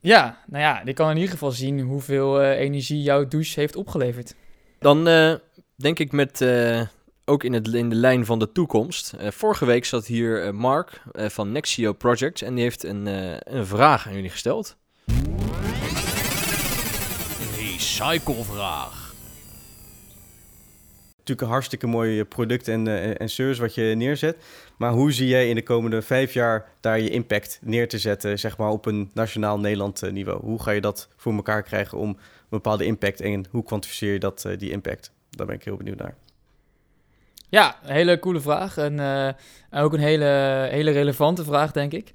[0.00, 3.76] Ja, nou ja, je kan in ieder geval zien hoeveel eh, energie jouw douche heeft
[3.76, 4.34] opgeleverd.
[4.78, 5.34] Dan eh,
[5.76, 6.80] denk ik met, eh,
[7.24, 9.12] ook in, het, in de lijn van de toekomst.
[9.12, 13.36] Eh, vorige week zat hier Mark eh, van Nexio Projects en die heeft een, eh,
[13.38, 14.76] een vraag aan jullie gesteld.
[17.98, 19.12] Recyclevraag.
[21.08, 24.36] natuurlijk een hartstikke mooi product en, eh, en service wat je neerzet.
[24.76, 28.38] Maar hoe zie jij in de komende vijf jaar daar je impact neer te zetten,
[28.38, 30.40] zeg maar op een nationaal Nederland eh, niveau?
[30.40, 32.16] Hoe ga je dat voor elkaar krijgen om een
[32.48, 35.12] bepaalde impact en hoe kwantificeer je dat, eh, die impact?
[35.30, 36.14] Daar ben ik heel benieuwd naar.
[37.48, 38.76] Ja, een hele coole vraag.
[38.76, 42.12] En eh, ook een hele, hele relevante vraag, denk ik.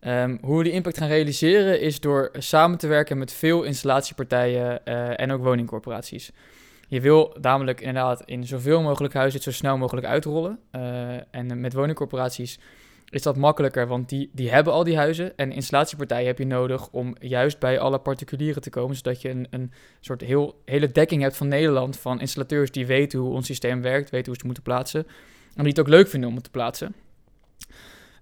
[0.00, 4.84] Ehm, hoe we die impact gaan realiseren is door samen te werken met veel installatiepartijen
[4.84, 6.30] eh, en ook woningcorporaties.
[6.88, 10.58] Je wil namelijk inderdaad in zoveel mogelijk huizen het zo snel mogelijk uitrollen.
[10.70, 12.58] Eh, en met woningcorporaties
[13.10, 15.36] is dat makkelijker, want die, die hebben al die huizen.
[15.36, 19.46] En installatiepartijen heb je nodig om juist bij alle particulieren te komen, zodat je een,
[19.50, 23.82] een soort heel, hele dekking hebt van Nederland van installateurs die weten hoe ons systeem
[23.82, 25.06] werkt, weten hoe ze moeten plaatsen.
[25.54, 26.94] En die het ook leuk vinden om het te plaatsen.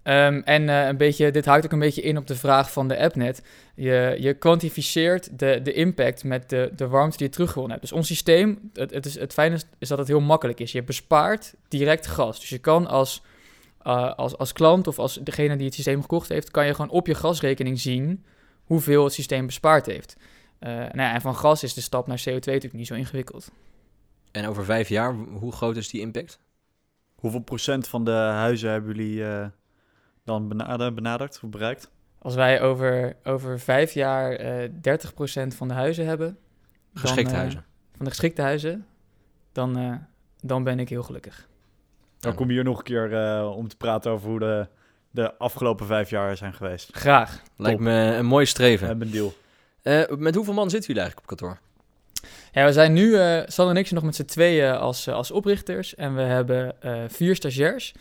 [0.09, 2.89] Ehm, en eh, een beetje, dit haakt ook een beetje in op de vraag van
[2.89, 3.43] de appnet.
[3.75, 7.89] Je, je kwantificeert de, de impact met de, de warmte die je teruggewonnen hebt.
[7.89, 10.73] Dus ons systeem, het, het, is, het fijne is, is dat het heel makkelijk is.
[10.73, 12.41] Je bespaart direct gas.
[12.41, 13.23] Dus je kan als,
[13.83, 16.91] eh, als, als klant of als degene die het systeem gekocht heeft, kan je gewoon
[16.91, 18.25] op je gasrekening zien
[18.65, 20.17] hoeveel het systeem bespaard heeft.
[20.59, 23.51] Eh, nou ja, en van gas is de stap naar CO2 natuurlijk niet zo ingewikkeld.
[24.31, 26.41] En over vijf jaar, hoe groot is die impact?
[27.15, 29.47] Hoeveel procent van de huizen hebben jullie eh,
[30.29, 31.91] dan benaderd, benaderd of bereikt?
[32.19, 36.39] Als wij over, over vijf jaar eh 30% van de huizen hebben.
[36.93, 37.65] dan, Geschikte eh, huizen.
[37.97, 38.87] Van de geschikte huizen,
[39.53, 39.93] dan, eh,
[40.41, 41.49] dan ben ik heel gelukkig.
[42.21, 44.67] Dan kom je hier nog een keer eh, om te praten over hoe de,
[45.11, 46.89] de afgelopen vijf jaar zijn geweest.
[46.97, 47.43] Graag.
[47.57, 47.87] Lijkt top.
[47.87, 48.87] me een mooi We streven.
[48.87, 49.35] hebben een deal.
[49.83, 51.59] Eh, met hoeveel man zitten jullie eigenlijk op kantoor?
[52.53, 55.15] Ja, we zijn nu, eh Sal en ik zijn nog met z'n tweeën als, eh,
[55.15, 55.95] als oprichters.
[55.95, 57.95] En we hebben eh, vier stagiairs.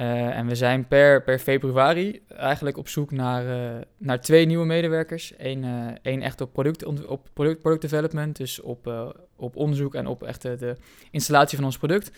[0.00, 4.66] Eh, en we zijn per, per februari eigenlijk op zoek naar, eh, naar twee nieuwe
[4.66, 5.32] medewerkers.
[5.38, 9.94] Eén eh, één echt op, product, op product, product development, dus op, eh, op onderzoek
[9.94, 10.76] en op echt de, de
[11.10, 12.10] installatie van ons product.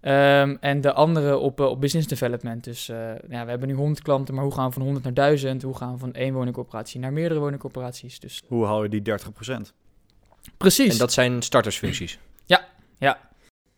[0.00, 2.64] Ehm, en de andere op, op business development.
[2.64, 2.96] Dus eh,
[3.28, 5.62] ja, we hebben nu 100 klanten, maar hoe gaan we van 100 naar 1000?
[5.62, 8.20] Hoe gaan we van één woningcorporatie naar meerdere woningcorporaties?
[8.20, 9.72] Dus Hoe hou je die 30%?
[10.56, 10.92] precies.
[10.92, 12.18] En dat zijn startersfuncties.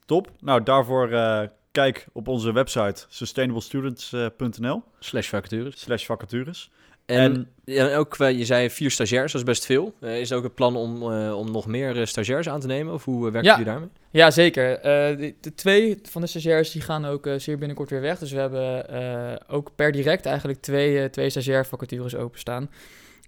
[0.07, 0.31] Top.
[0.41, 1.43] Nou, daarvoor eh,
[1.73, 5.81] kijk op onze website sustainablestudents.nl Slash vacatures.
[5.81, 6.71] slash vacatures.
[7.07, 9.95] En, En- ja, ook, eh, je zei vier stagiairs, dat is best veel.
[10.01, 12.67] Eh, is er ook het plan om, eh, om nog meer eh, stagiairs aan te
[12.67, 12.95] nemen?
[12.95, 13.51] Of hoe uh, werken Ja.
[13.51, 13.89] jullie daarmee?
[14.11, 14.79] Ja, zeker.
[14.79, 18.19] Eh, de, de twee van de stagiairs die gaan ook eh, zeer binnenkort weer weg.
[18.19, 22.71] Dus we hebben eh, ook per direct eigenlijk twee, eh, twee stagiair vacatures openstaan.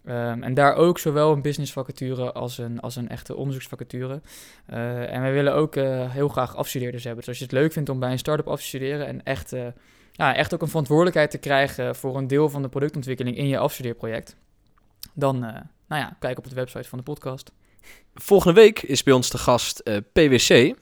[0.05, 4.21] Ehm, en daar ook zowel een business vacature als een, als een echte onderzoeksvacature.
[4.67, 7.21] Eh, en wij willen ook eh, heel graag afstudeerders hebben.
[7.21, 9.53] Dus als je het leuk vindt om bij een start-up af te studeren en echt,
[9.53, 9.67] eh,
[10.13, 13.59] ja, echt ook een verantwoordelijkheid te krijgen voor een deel van de productontwikkeling in je
[13.59, 14.37] afstudeerproject,
[15.13, 17.53] dan nou ja, kijk op de website van de podcast.
[18.15, 19.83] Volgende week is bij ons de gast
[20.13, 20.75] PwC.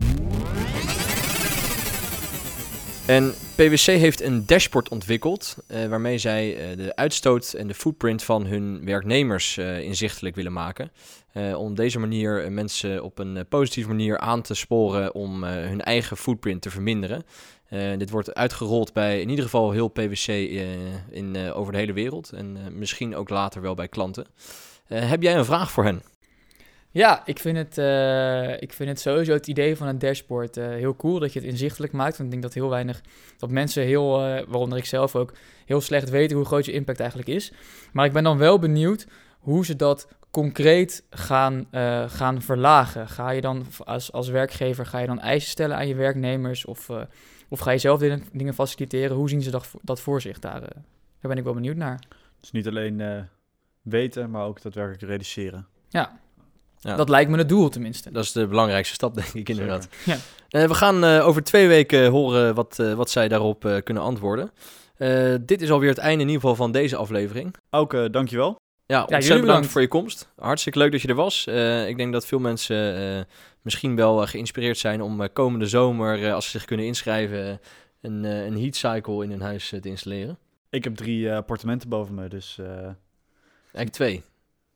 [3.12, 8.22] En PwC heeft een dashboard ontwikkeld eh, waarmee zij eh, de uitstoot en de footprint
[8.22, 10.90] van hun werknemers eh, inzichtelijk willen maken.
[11.56, 16.62] Om deze manier mensen op een positieve manier aan te sporen om hun eigen footprint
[16.62, 17.24] te verminderen.
[17.98, 20.26] Dit wordt uitgerold bij in ieder geval heel PwC
[21.10, 24.26] in, over de hele wereld en misschien ook later wel bij klanten.
[24.86, 26.02] Heb jij een vraag voor hen?
[26.92, 30.68] Ja, ik vind, het, eh, ik vind het sowieso het idee van een dashboard eh,
[30.68, 32.16] heel cool dat je het inzichtelijk maakt.
[32.16, 33.00] Want ik denk dat heel weinig,
[33.38, 35.32] dat mensen heel, eh, waaronder ik zelf ook,
[35.64, 37.52] heel slecht weten hoe groot je impact eigenlijk is.
[37.92, 39.06] Maar ik ben dan wel benieuwd
[39.38, 41.66] hoe ze dat concreet gaan,
[42.08, 43.08] gaan verlagen.
[43.08, 46.90] Ga je dan als, als werkgever, ga je dan eisen stellen aan je werknemers of,
[47.48, 49.16] of ga je zelf dingen, dingen faciliteren?
[49.16, 50.60] Hoe zien ze dat, dat voor zich daar?
[50.60, 50.72] daar
[51.20, 51.98] ben ik wel benieuwd naar.
[52.40, 53.28] Dus niet alleen
[53.82, 55.66] weten, maar ook daadwerkelijk realiseren.
[55.88, 56.20] Ja,
[56.84, 56.96] Ja.
[56.96, 58.10] dat lijkt me het doel tenminste.
[58.12, 59.88] Dat is de belangrijkste stap, denk ik inderdaad.
[60.04, 60.16] Ja.
[60.48, 64.02] Eh, we gaan eh, over twee weken horen wat, eh, wat zij daarop eh, kunnen
[64.02, 64.50] antwoorden.
[64.96, 67.54] Eh, dit is alweer het einde in ieder geval van deze aflevering.
[67.70, 68.56] Auke, dankjewel.
[68.86, 69.68] Ja, ontzettend jullie bedankt bedankt.
[69.72, 70.28] voor je komst.
[70.36, 71.46] Hartstikke leuk dat je er was.
[71.46, 73.24] Eh, ik denk dat veel mensen eh,
[73.62, 77.48] misschien wel eh, geïnspireerd zijn om eh, komende zomer, eh, als ze zich kunnen inschrijven,
[77.48, 77.54] eh,
[78.00, 80.38] een, eh, een heat cycle in hun huis eh, te installeren.
[80.70, 82.56] Ik heb drie eh, appartementen boven me, dus...
[82.60, 82.66] eh,
[83.72, 84.22] Eigenlijk twee.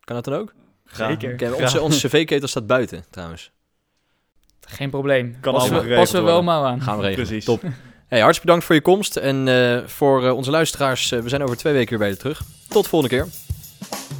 [0.00, 0.54] Kan dat dan ook?
[0.86, 1.10] Graag.
[1.10, 1.32] Zeker.
[1.32, 1.60] Oké, Graag.
[1.60, 3.50] onze onze cv-ketel staat buiten trouwens.
[4.60, 5.36] Geen probleem.
[5.40, 6.80] Kan passen we, passen we wel maar aan.
[6.80, 7.26] Gaan we regelen.
[7.26, 7.44] Precies.
[7.44, 7.62] Top.
[8.06, 9.16] Hey, hartstikke bedankt voor je komst.
[9.16, 12.16] En eh, voor eh, onze luisteraars, eh, we zijn over twee weken weer bij je
[12.16, 12.42] terug.
[12.68, 13.26] Tot de volgende keer.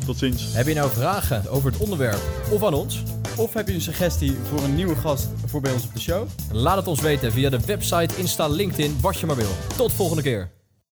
[0.07, 0.55] Tot ziens.
[0.55, 3.03] Heb je nou vragen over het onderwerp of aan ons?
[3.37, 6.29] Of heb je een suggestie voor een nieuwe gast voor bij ons op de show?
[6.53, 9.51] Laat het ons weten via de website, Insta, LinkedIn, wat je maar wil.
[9.77, 10.51] Tot volgende keer.